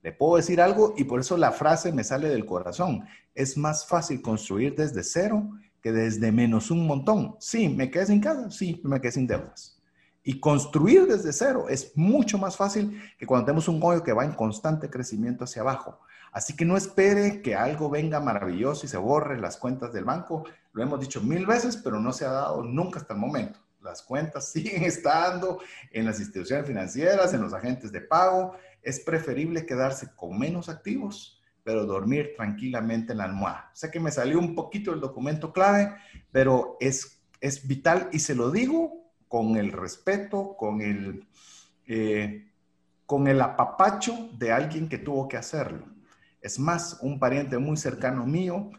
[0.05, 3.05] Le puedo decir algo y por eso la frase me sale del corazón.
[3.35, 5.51] Es más fácil construir desde cero
[5.83, 7.35] que desde menos un montón.
[7.41, 9.83] Sí, me quedé sin casa, sí, me quedé sin deudas.
[10.23, 14.25] Y construir desde cero es mucho más fácil que cuando tenemos un hoyo que va
[14.25, 15.99] en constante crecimiento hacia abajo.
[16.31, 20.45] Así que no espere que algo venga maravilloso y se borre las cuentas del banco.
[20.73, 23.66] Lo hemos dicho mil veces, pero no se ha dado nunca hasta el momento.
[23.87, 25.61] Las cuentas siguen estando
[25.91, 28.57] en las instituciones financieras, en los agentes de pago.
[28.83, 33.71] Es preferible quedarse con menos activos, pero dormir tranquilamente en la almohada.
[33.73, 35.95] Sé que me salió un poquito el documento clave,
[36.31, 41.27] pero es, es vital y se lo digo con el respeto, con el,
[41.87, 42.53] eh,
[43.07, 45.87] con el apapacho de alguien que tuvo que hacerlo.
[46.41, 48.71] Es más, un pariente muy cercano mío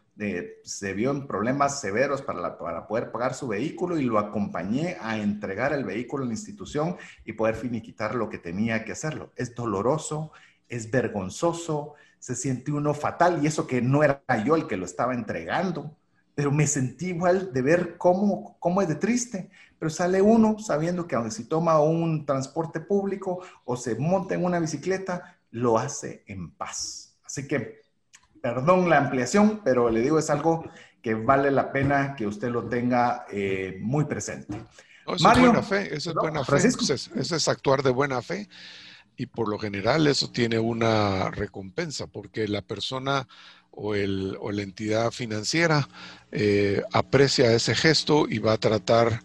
[0.64, 5.18] se vio en problemas severos para, para poder pagar su vehículo y lo acompañé a
[5.18, 9.32] entregar el vehículo a la institución y poder finiquitar lo que tenía que hacerlo.
[9.36, 10.32] Es doloroso,
[10.68, 14.86] es vergonzoso, se siente uno fatal y eso que no era yo el que lo
[14.86, 15.96] estaba entregando,
[16.34, 19.50] pero me sentí igual de ver cómo, cómo es de triste
[19.80, 24.44] pero sale uno sabiendo que aunque si toma un transporte público o se monta en
[24.44, 27.18] una bicicleta, lo hace en paz.
[27.24, 27.82] Así que,
[28.54, 30.64] perdón la ampliación, pero le digo, es algo
[31.02, 34.64] que vale la pena que usted lo tenga eh, muy presente.
[35.06, 38.48] eso es buena fe, eso es buena fe, eso es actuar de buena fe
[39.18, 43.28] y por lo general eso tiene una recompensa porque la persona
[43.72, 45.88] o, el, o la entidad financiera
[46.32, 49.22] eh, aprecia ese gesto y va a tratar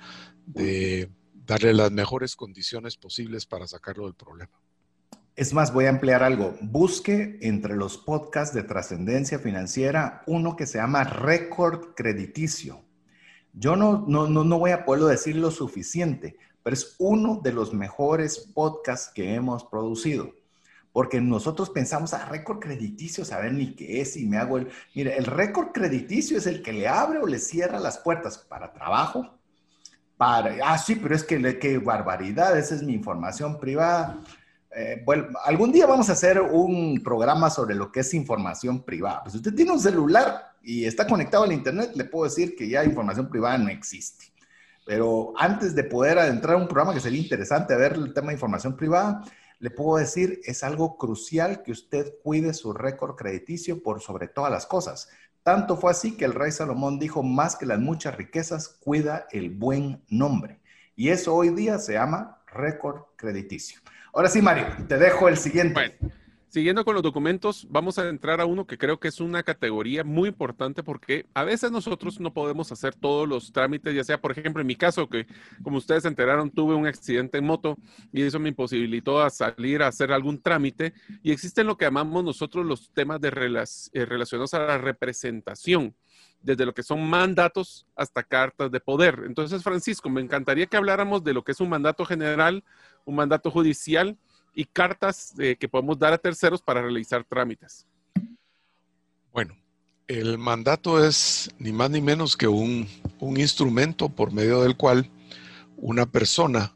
[0.47, 1.11] de
[1.47, 4.53] darle las mejores condiciones posibles para sacarlo del problema.
[5.35, 6.57] Es más, voy a emplear algo.
[6.61, 12.85] Busque entre los podcasts de trascendencia financiera uno que se llama récord crediticio.
[13.55, 17.73] Yo no, no, no, voy a poderlo decir lo suficiente, pero es uno de los
[17.73, 20.35] mejores podcasts que hemos producido.
[20.93, 24.69] Porque nosotros pensamos, a ah, récord crediticio, saber ni qué es y me hago el...
[24.95, 28.75] Mire, el récord crediticio es el que le abre o le cierra las puertas para
[28.75, 29.39] trabajo,
[30.23, 34.19] ah, sí, pero es que qué barbaridad, esa es mi información privada.
[34.75, 39.23] Eh, bueno, algún día vamos a hacer un programa sobre lo que es información privada.
[39.23, 42.69] Pues si usted tiene un celular y está conectado al Internet, le puedo decir que
[42.69, 44.27] ya información privada no existe.
[44.87, 48.35] Pero antes de poder adentrar a un programa que sería interesante ver el tema de
[48.35, 49.23] información privada,
[49.59, 54.51] le puedo decir, es algo crucial que usted cuide su récord crediticio por sobre todas
[54.51, 55.09] las cosas.
[55.43, 59.51] Tanto fue así que el rey Salomón dijo, más que las muchas riquezas, cuida el
[59.51, 60.61] buen nombre.
[60.97, 63.81] Y eso hoy día se llama récord crediticio.
[64.15, 65.97] Ahora sí, Mario, te dejo el siguiente.
[66.49, 70.05] Siguiendo con los documentos, vamos a entrar a uno que creo que es una categoría
[70.05, 74.33] muy importante porque a veces nosotros no podemos hacer todos los trámites, ya sea, por
[74.33, 75.27] ejemplo, en mi caso, que
[75.63, 77.79] como ustedes se enteraron, tuve un accidente en moto
[78.13, 80.93] y eso me imposibilitó a salir a hacer algún trámite
[81.23, 85.95] y existen lo que llamamos nosotros los temas de eh, relacionados a la representación
[86.43, 89.23] desde lo que son mandatos hasta cartas de poder.
[89.27, 92.65] Entonces, Francisco, me encantaría que habláramos de lo que es un mandato general,
[93.05, 94.17] un mandato judicial
[94.55, 97.87] y cartas eh, que podemos dar a terceros para realizar trámites.
[99.33, 99.57] Bueno,
[100.09, 102.89] el mandato es ni más ni menos que un,
[103.19, 105.11] un instrumento por medio del cual
[105.77, 106.75] una persona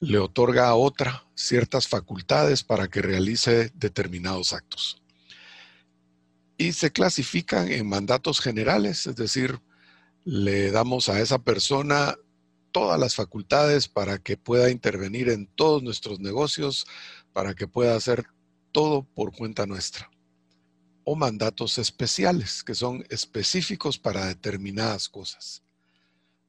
[0.00, 4.99] le otorga a otra ciertas facultades para que realice determinados actos.
[6.60, 9.62] Y se clasifican en mandatos generales, es decir,
[10.24, 12.18] le damos a esa persona
[12.70, 16.86] todas las facultades para que pueda intervenir en todos nuestros negocios,
[17.32, 18.26] para que pueda hacer
[18.72, 20.10] todo por cuenta nuestra.
[21.04, 25.62] O mandatos especiales, que son específicos para determinadas cosas.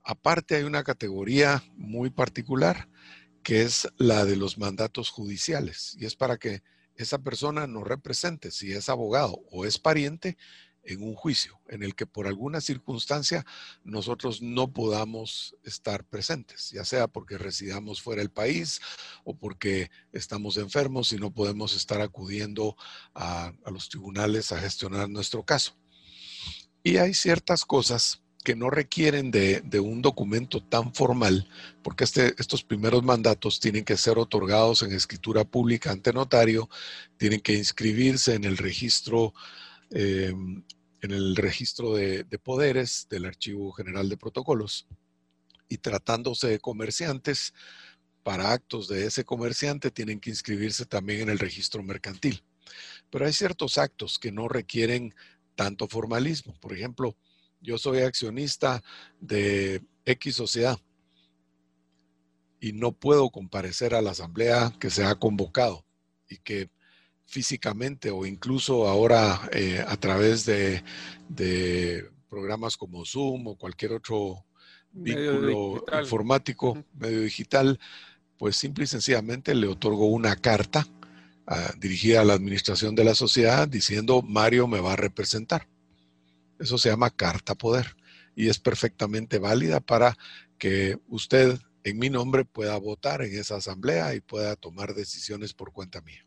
[0.03, 2.89] Aparte hay una categoría muy particular,
[3.43, 6.63] que es la de los mandatos judiciales, y es para que
[7.03, 10.37] esa persona nos represente, si es abogado o es pariente,
[10.83, 13.45] en un juicio en el que por alguna circunstancia
[13.83, 18.81] nosotros no podamos estar presentes, ya sea porque residamos fuera del país
[19.23, 22.75] o porque estamos enfermos y no podemos estar acudiendo
[23.13, 25.77] a, los tribunales a gestionar nuestro caso.
[26.83, 31.47] Y hay ciertas cosas que no requieren de, un documento tan formal,
[31.83, 36.69] porque este, estos primeros mandatos tienen que ser otorgados en escritura pública ante notario,
[37.17, 39.33] tienen que inscribirse en el registro
[39.91, 40.63] Em,
[41.01, 44.87] en el registro de, poderes del Archivo General de Protocolos.
[45.67, 47.53] Y tratándose de comerciantes,
[48.23, 52.43] para actos de ese comerciante tienen que inscribirse también en el registro mercantil.
[53.09, 55.15] Pero hay ciertos actos que no requieren
[55.55, 56.53] tanto formalismo.
[56.61, 57.17] Por ejemplo,
[57.61, 58.81] yo soy accionista
[59.19, 60.79] de X sociedad
[62.59, 65.85] y no puedo comparecer a la asamblea que se ha convocado
[66.29, 66.69] y que
[67.25, 70.83] físicamente o incluso ahora eh, a través de,
[72.29, 74.45] programas como Zoom o cualquier otro
[74.93, 77.77] vínculo informático, medio digital,
[78.37, 80.87] pues simple y sencillamente le otorgo una carta
[81.45, 85.67] ah, dirigida a la administración de la sociedad diciendo Mario me va a representar.
[86.61, 87.97] Eso se llama carta poder
[88.35, 90.15] y es perfectamente válida para
[90.57, 95.73] que usted en mi nombre pueda votar en esa asamblea y pueda tomar decisiones por
[95.73, 96.25] cuenta mía.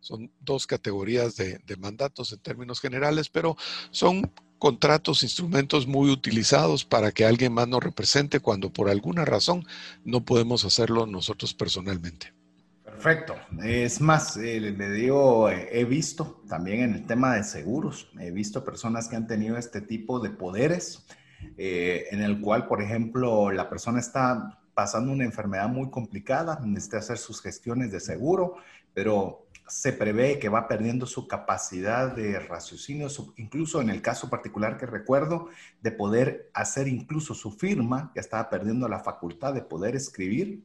[0.00, 3.56] Son dos categorías de, mandatos en términos generales, pero
[3.90, 9.66] son contratos, instrumentos muy utilizados para que alguien más nos represente cuando por alguna razón
[10.04, 12.32] no podemos hacerlo nosotros personalmente.
[13.02, 13.34] Perfecto.
[13.64, 18.30] Es más, eh, le digo, eh, he visto también en el tema de seguros, he
[18.30, 21.04] visto personas que han tenido este tipo de poderes,
[21.58, 26.98] eh, en el cual, por ejemplo, la persona está pasando una enfermedad muy complicada, necesita
[26.98, 28.54] hacer sus gestiones de seguro,
[28.94, 34.76] pero se prevé que va perdiendo su capacidad de raciocinio, incluso en el caso particular
[34.76, 35.48] que recuerdo,
[35.80, 40.64] de poder hacer incluso su firma, que estaba perdiendo la facultad de poder escribir.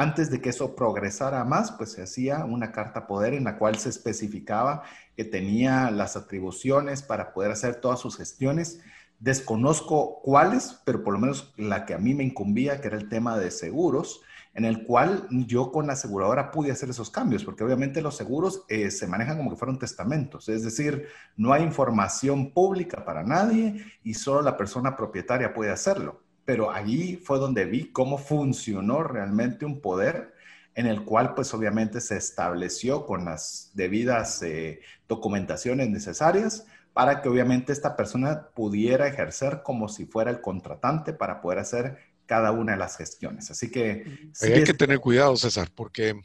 [0.00, 3.78] Antes de que eso progresara más, pues se hacía una carta poder en la cual
[3.78, 4.84] se especificaba
[5.16, 8.80] que tenía las atribuciones para poder hacer todas sus gestiones.
[9.18, 13.08] Desconozco cuáles, pero por lo menos la que a mí me incumbía, que era el
[13.08, 14.20] tema de seguros,
[14.54, 18.62] en el cual yo con la aseguradora pude hacer esos cambios, porque obviamente los seguros
[18.68, 23.84] eh, se manejan como que fueron testamentos, es decir, no hay información pública para nadie
[24.04, 26.27] y solo la persona propietaria puede hacerlo.
[26.48, 30.32] Pero allí fue donde vi cómo funcionó realmente un poder
[30.74, 36.64] en el cual pues obviamente se estableció con las debidas eh, documentaciones necesarias
[36.94, 41.98] para que obviamente esta persona pudiera ejercer como si fuera el contratante para poder hacer
[42.24, 43.50] cada una de las gestiones.
[43.50, 44.30] Así que...
[44.40, 46.18] hay que tener cuidado, César, porque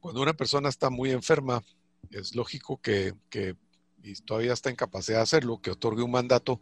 [0.00, 1.62] cuando una persona está muy enferma,
[2.10, 3.14] es lógico que,
[4.02, 6.60] y todavía está en capacidad de hacerlo, que otorgue un mandato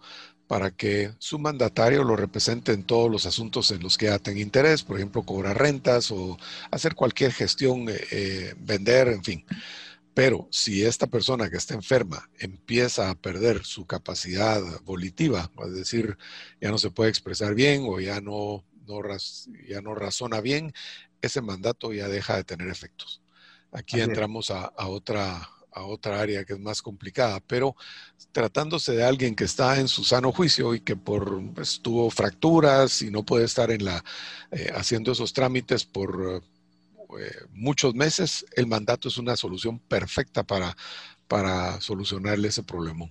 [0.52, 4.42] para que su mandatario lo represente en todos los asuntos en los que ya tenga
[4.42, 6.36] interés, por ejemplo, cobrar rentas o
[6.70, 9.46] hacer cualquier gestión, eh, eh, vender, en fin.
[10.12, 16.18] Pero si esta persona que está enferma empieza a perder su capacidad volitiva, es decir,
[16.60, 18.62] ya no se puede expresar bien o ya no,
[19.66, 20.74] ya no razona bien,
[21.22, 23.22] ese mandato ya deja de tener efectos.
[23.70, 27.76] Aquí entramos a, otra, a otra área que es más complicada, pero
[28.32, 33.02] tratándose de alguien que está en su sano juicio y que por pues, tuvo fracturas
[33.02, 34.04] y no puede estar en la
[34.50, 36.42] eh, haciendo esos trámites por
[37.18, 40.76] eh, muchos meses, el mandato es una solución perfecta para,
[41.28, 43.10] para solucionarle ese problema.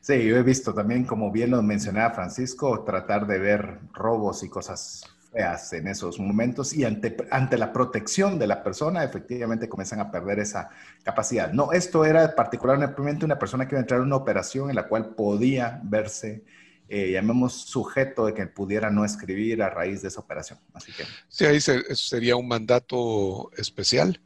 [0.00, 4.48] Sí, yo he visto también, como bien lo mencionaba Francisco, tratar de ver robos y
[4.48, 10.00] cosas feas en esos momentos y ante, ante la protección de la persona, efectivamente comienzan
[10.00, 10.70] a perder esa
[11.02, 11.52] capacidad.
[11.52, 14.88] No, esto era particularmente una persona que iba a entrar en una operación en la
[14.88, 16.44] cual podía verse
[16.92, 20.58] eh, llamemos sujeto de que pudiera no escribir a raíz de esa operación.
[20.74, 21.04] Así que...
[21.28, 24.20] Sí, ahí sería un mandato especial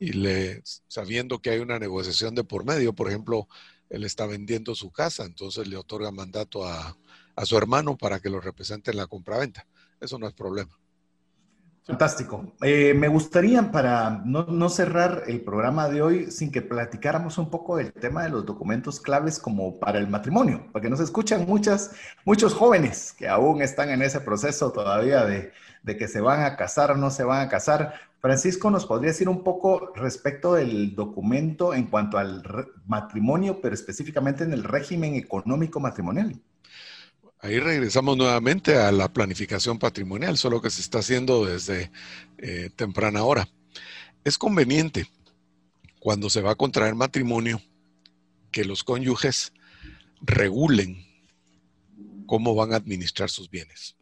[0.00, 3.46] y le, sabiendo que hay una negociación de por medio, por ejemplo,
[3.88, 6.96] él está vendiendo su casa, entonces le otorga mandato a,
[7.36, 9.68] a su hermano para que lo represente en la compraventa.
[10.02, 10.76] Eso no es problema.
[11.84, 12.54] Fantástico.
[12.62, 17.76] Eh, me gustaría, para no, cerrar el programa de hoy sin que platicáramos un poco
[17.76, 21.92] del tema de los documentos claves como para el matrimonio, porque nos escuchan muchas,
[22.24, 25.52] muchos jóvenes que aún están en ese proceso todavía de,
[25.82, 27.94] de que se van a casar o no se van a casar.
[28.20, 32.42] Francisco, ¿nos podría decir un poco respecto del documento en cuanto al
[32.86, 36.40] matrimonio, pero específicamente en el régimen económico matrimonial?
[37.44, 41.90] Ahí regresamos nuevamente a la planificación patrimonial, solo que se está haciendo desde
[42.38, 43.48] eh, temprana hora.
[44.22, 45.08] Es conveniente
[45.98, 47.60] cuando se va a contraer matrimonio
[48.52, 49.52] que los cónyuges
[50.20, 51.04] regulen
[52.26, 53.96] cómo van a administrar sus bienes.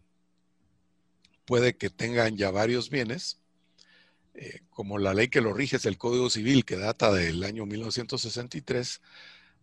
[1.47, 3.39] Puede que tengan ya varios bienes,
[4.35, 7.65] eh, como la ley que lo rige es el Código Civil que data del año
[7.65, 9.01] 1963,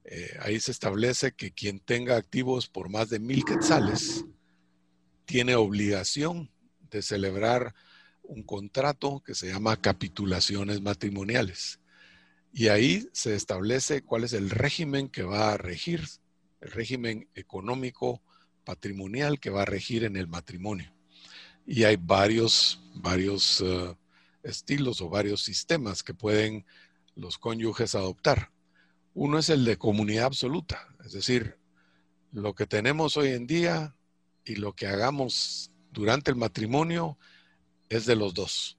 [0.10, 4.24] eh, ahí se establece que quien tenga activos por más de mil quetzales
[5.26, 6.50] tiene obligación
[6.90, 7.76] de celebrar
[8.24, 11.82] un contrato que se llama capitulaciones matrimoniales.
[12.54, 16.08] Y ahí se establece cuál es el régimen que va a regir,
[16.62, 18.22] el régimen económico
[18.64, 20.94] patrimonial que va a regir en el matrimonio.
[21.66, 23.94] Y hay varios, varios eh,
[24.42, 26.66] estilos o varios sistemas que pueden
[27.16, 28.52] los cónyuges adoptar.
[29.20, 31.58] Uno es el de comunidad absoluta, es decir,
[32.32, 33.96] lo que tenemos hoy en día
[34.46, 37.18] y lo que hagamos durante el matrimonio
[37.90, 38.78] es de los dos.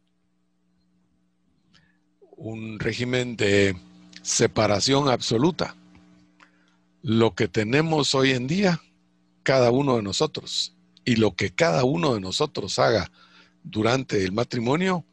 [2.37, 3.77] Un régimen de
[4.23, 5.75] separación absoluta.
[7.03, 8.81] Lo que tenemos hoy en día,
[9.43, 10.73] cada uno de nosotros,
[11.05, 13.11] y lo que cada uno de nosotros haga
[13.65, 15.05] durante el matrimonio,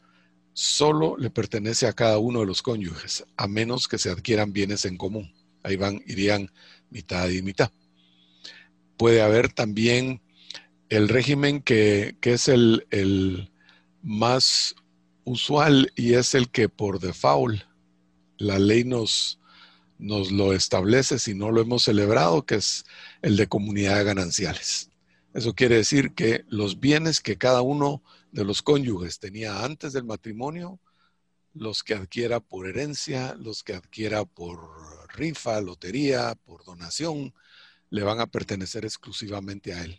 [0.56, 4.86] solo le pertenece a cada uno de los cónyuges, a menos que se adquieran bienes
[4.86, 5.34] en común.
[5.64, 6.50] Ahí van, irían
[6.90, 7.72] mitad y mitad.
[8.96, 10.22] Puede haber también
[10.88, 13.52] el régimen que, es el, el,
[14.02, 14.76] más
[15.26, 17.62] usual y es el que por default
[18.38, 19.40] la ley nos,
[19.98, 22.86] nos lo establece si no lo hemos celebrado, que es
[23.22, 24.90] el de comunidades gananciales.
[25.34, 28.02] Eso quiere decir que los bienes que cada uno
[28.36, 30.78] de los cónyuges tenía antes del matrimonio,
[31.54, 34.60] los que adquiera por herencia, los que adquiera por
[35.16, 37.34] rifa, lotería, por donación,
[37.90, 39.98] le van a pertenecer exclusivamente a él.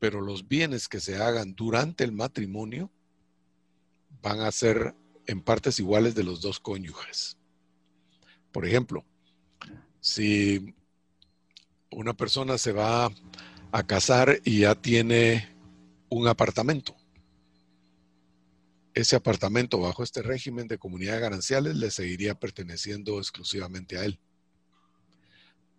[0.00, 2.90] Pero los bienes que se hagan durante el matrimonio
[4.20, 4.96] van a ser
[5.28, 7.36] en partes iguales de los dos cónyuges.
[8.50, 9.04] Por ejemplo,
[10.00, 10.74] si
[11.92, 13.08] una persona se va
[13.70, 15.54] a casar y ya tiene
[16.08, 16.96] un apartamento,
[18.94, 24.18] ese apartamento bajo este régimen de comunidades gananciales le seguiría perteneciendo exclusivamente a él.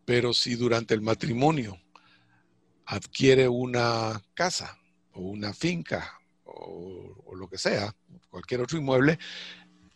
[0.05, 1.79] Pero si durante el matrimonio
[2.85, 4.77] adquiere una casa
[5.13, 7.95] o una finca o, lo que sea,
[8.29, 9.17] cualquier otro inmueble,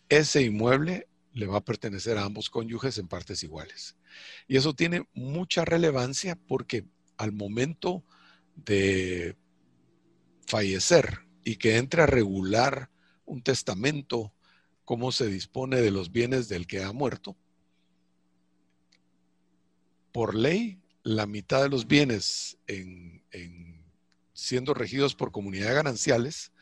[0.08, 3.96] ese inmueble le va a pertenecer a ambos cónyuges en partes iguales.
[4.48, 6.86] Y eso tiene mucha relevancia porque
[7.18, 8.04] al momento
[8.54, 9.36] de
[10.46, 12.90] fallecer y que entre a regular
[13.26, 14.32] un testamento,
[14.84, 17.36] cómo se dispone de los bienes del que ha muerto.
[20.12, 23.22] Por ley, la mitad de los bienes en,
[24.32, 26.52] siendo regidos por comunidades gananciales,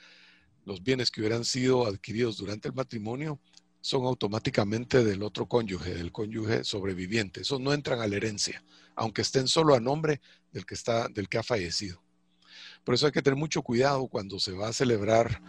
[0.64, 3.38] los bienes que hubieran sido adquiridos durante el matrimonio,
[3.80, 7.42] son automáticamente del otro cónyuge, del cónyuge sobreviviente.
[7.42, 8.64] Esos no entran a la herencia,
[8.96, 10.22] aunque estén solo a nombre
[10.52, 12.02] del que, está, del que ha fallecido.
[12.82, 15.42] Por eso hay que tener mucho cuidado cuando se va a celebrar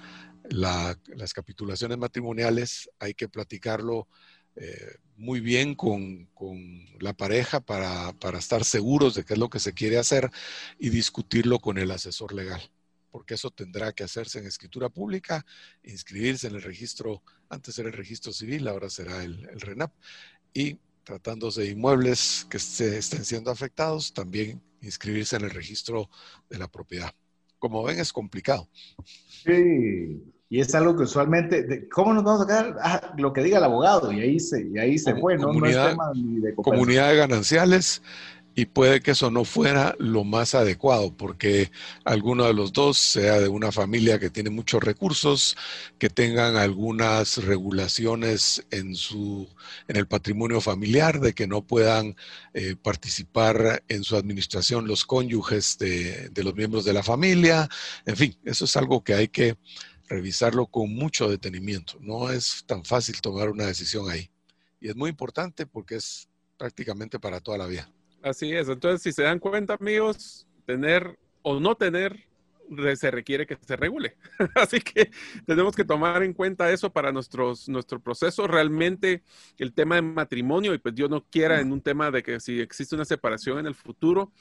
[0.50, 4.08] las capitulaciones matrimoniales, hay que platicarlo
[4.56, 6.30] eh, muy bien con,
[7.00, 10.30] la pareja para, para, estar seguros de qué es lo que se quiere hacer
[10.80, 12.62] y discutirlo con el asesor legal,
[13.12, 15.46] porque eso tendrá que hacerse en escritura pública,
[15.84, 19.94] inscribirse en el registro, antes era el registro civil, ahora será el, el RENAP,
[20.54, 26.10] y tratándose de inmuebles que se estén siendo afectados, también inscribirse en el registro
[26.50, 27.14] de la propiedad.
[27.60, 28.70] Como ven, es complicado.
[29.44, 30.24] Sí,
[30.56, 32.77] y es algo que usualmente, ¿cómo nos vamos a sacar?
[32.82, 35.48] Ah, lo que diga el abogado, y ahí se, y ahí se fue, ¿no?
[35.48, 38.02] Comunidad, no es tema ni de comunidad de gananciales,
[38.56, 41.72] y puede que eso no fuera lo más adecuado, porque
[42.06, 45.57] alguno de los dos sea de una familia que tiene muchos recursos,
[45.98, 49.49] que tengan algunas regulaciones en, su,
[49.90, 52.15] en el patrimonio familiar, de que no puedan
[52.53, 57.68] eh, participar en su administración los cónyuges de, de los miembros de la familia.
[58.06, 59.57] En fin, eso es algo que hay que
[60.07, 61.98] revisarlo con mucho detenimiento.
[61.99, 64.30] No es tan fácil tomar una decisión ahí.
[64.80, 67.90] Y es muy importante porque es prácticamente para toda la vida.
[68.22, 68.69] Así es.
[68.69, 72.26] Entonces, si se dan cuenta, amigos, tener o no tener
[72.95, 74.18] se requiere que se regule.
[74.56, 75.11] Así que
[75.45, 78.48] tenemos que tomar en cuenta eso para nuestros, nuestro proceso.
[78.48, 79.23] Realmente
[79.57, 82.60] el tema de matrimonio, y pues Dios no quiera en un tema de que si
[82.60, 84.32] existe una separación en el futuro,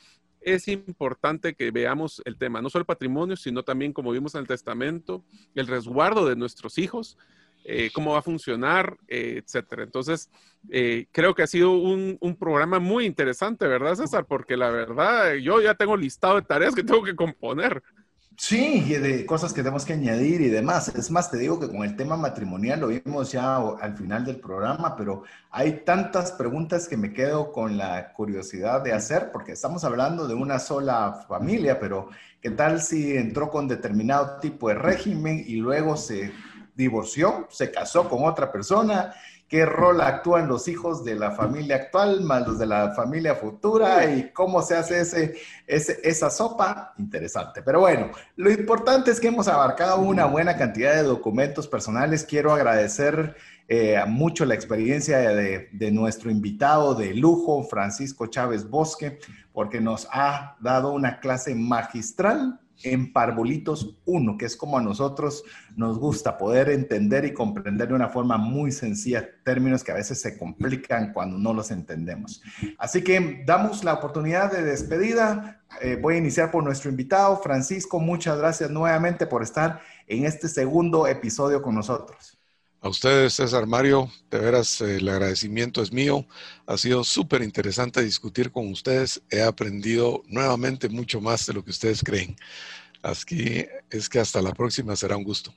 [0.45, 4.43] es importante que veamos el tema, no solo el patrimonio, sino también, como vimos en
[4.43, 7.17] el testamento, el resguardo de nuestros hijos
[7.67, 9.85] eh, cómo va a funcionar, eh, etcétera.
[9.85, 10.31] Entonces,
[10.71, 14.27] eh, creo que ha sido un, un, programa muy interesante, ¿verdad, César?
[14.27, 17.83] Porque la verdad, yo ya tengo listado de tareas que tengo que componer.
[18.37, 20.89] Sí, y de cosas que tenemos que añadir y demás.
[20.89, 24.41] Es más, te digo que con el tema matrimonial lo vimos ya al final del
[24.41, 29.85] programa, pero hay tantas preguntas que me quedo con la curiosidad de hacer, porque estamos
[29.85, 32.09] hablando de una sola familia, pero
[32.41, 36.33] ¿qué tal si entró con determinado tipo de régimen y luego se
[36.75, 39.15] divorció, se casó con otra persona,
[39.49, 44.05] qué rol actúan los hijos de la familia actual más los de la familia futura
[44.11, 45.35] y cómo se hace ese,
[45.67, 46.95] esa sopa.
[46.99, 47.63] Interesante.
[47.63, 52.25] Pero bueno, lo importante es que hemos abarcado una buena cantidad de documentos personales.
[52.25, 53.37] Quiero agradecer
[53.69, 59.19] eh, mucho la experiencia de, de nuestro invitado de lujo, Francisco Chávez Bosque,
[59.53, 65.45] porque nos ha dado una clase magistral en Parbolitos 1, que es como a nosotros
[65.77, 70.21] nos gusta poder entender y comprender de una forma muy sencilla términos que a veces
[70.21, 72.43] se complican cuando no los entendemos.
[72.79, 75.61] Así que damos la oportunidad de despedida.
[75.81, 78.01] Eh, voy a iniciar por nuestro invitado, Francisco.
[78.01, 82.34] Muchas gracias nuevamente por estar en este segundo episodio con nosotros.
[82.85, 86.27] A ustedes, César Mario, de veras el agradecimiento es mío.
[86.67, 89.23] Ha sido súper interesante discutir con ustedes.
[89.31, 92.37] He aprendido nuevamente mucho más de lo que ustedes creen.
[93.03, 95.55] Así es que hasta la próxima será un gusto.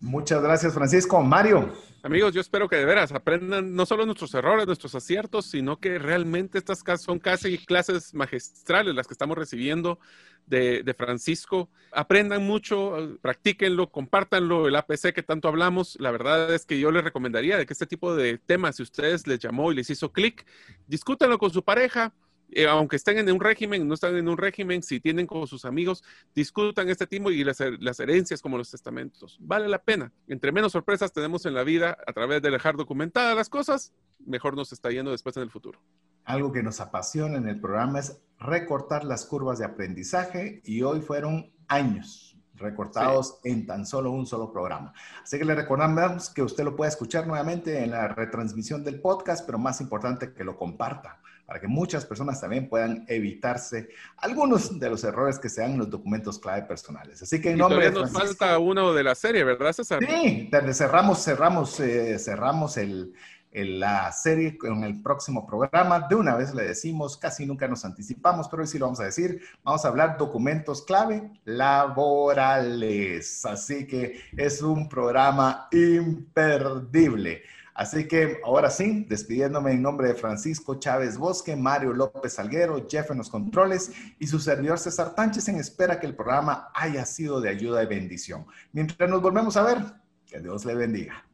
[0.00, 1.22] Muchas gracias, Francisco.
[1.22, 1.72] Mario.
[2.02, 5.98] Amigos, yo espero que de veras aprendan no solo nuestros errores, nuestros aciertos, sino que
[5.98, 9.98] realmente estas son casi clases magistrales las que estamos recibiendo
[10.46, 11.68] de, Francisco.
[11.90, 15.96] Aprendan mucho, practíquenlo, compártanlo, el APC que tanto hablamos.
[15.98, 19.26] La verdad es que yo les recomendaría de que este tipo de temas, si ustedes
[19.26, 20.46] les llamó y les hizo clic,
[20.86, 22.12] discútanlo con su pareja,
[22.50, 25.64] eh, aunque estén en un régimen, no están en un régimen, si tienen con sus
[25.64, 26.04] amigos,
[26.34, 29.36] discutan este tipo y las, las, herencias como los testamentos.
[29.40, 30.12] Vale la pena.
[30.28, 33.92] Entre menos sorpresas tenemos en la vida a través de dejar documentadas las cosas,
[34.24, 35.80] mejor nos está yendo después en el futuro.
[36.24, 41.00] Algo que nos apasiona en el programa es recortar las curvas de aprendizaje y hoy
[41.00, 44.92] fueron años recortados en tan solo un solo programa.
[45.22, 49.44] Así que le recordamos que usted lo puede escuchar nuevamente en la retransmisión del podcast,
[49.44, 54.90] pero más importante que lo comparta para que muchas personas también puedan evitarse algunos de
[54.90, 57.22] los errores que se dan en los documentos clave personales.
[57.22, 60.00] Así que en nombre de nos falta uno de la serie, ¿verdad, César?
[60.04, 63.14] Sí, cerramos, cerramos, eh, cerramos el,
[63.52, 66.06] la serie en el próximo programa.
[66.08, 69.04] De una vez le decimos, casi nunca nos anticipamos, pero hoy sí lo vamos a
[69.04, 69.40] decir.
[69.62, 73.46] Vamos a hablar documentos clave laborales.
[73.46, 77.42] Así que es un programa imperdible.
[77.76, 83.10] Así que ahora sí, despidiéndome en nombre de Francisco Chávez Bosque, Mario López Salguero, Jeff
[83.10, 87.38] en los controles y su servidor César Tánchez en espera que el programa haya sido
[87.38, 88.46] de ayuda y bendición.
[88.72, 89.78] Mientras nos volvemos a ver,
[90.26, 91.26] que Dios le bendiga.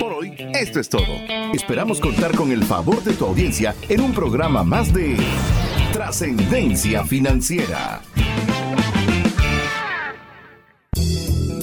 [0.00, 1.04] Por hoy, esto es todo.
[1.52, 5.18] Esperamos contar con el favor de tu audiencia en un programa más de
[5.92, 8.00] Trascendencia Financiera.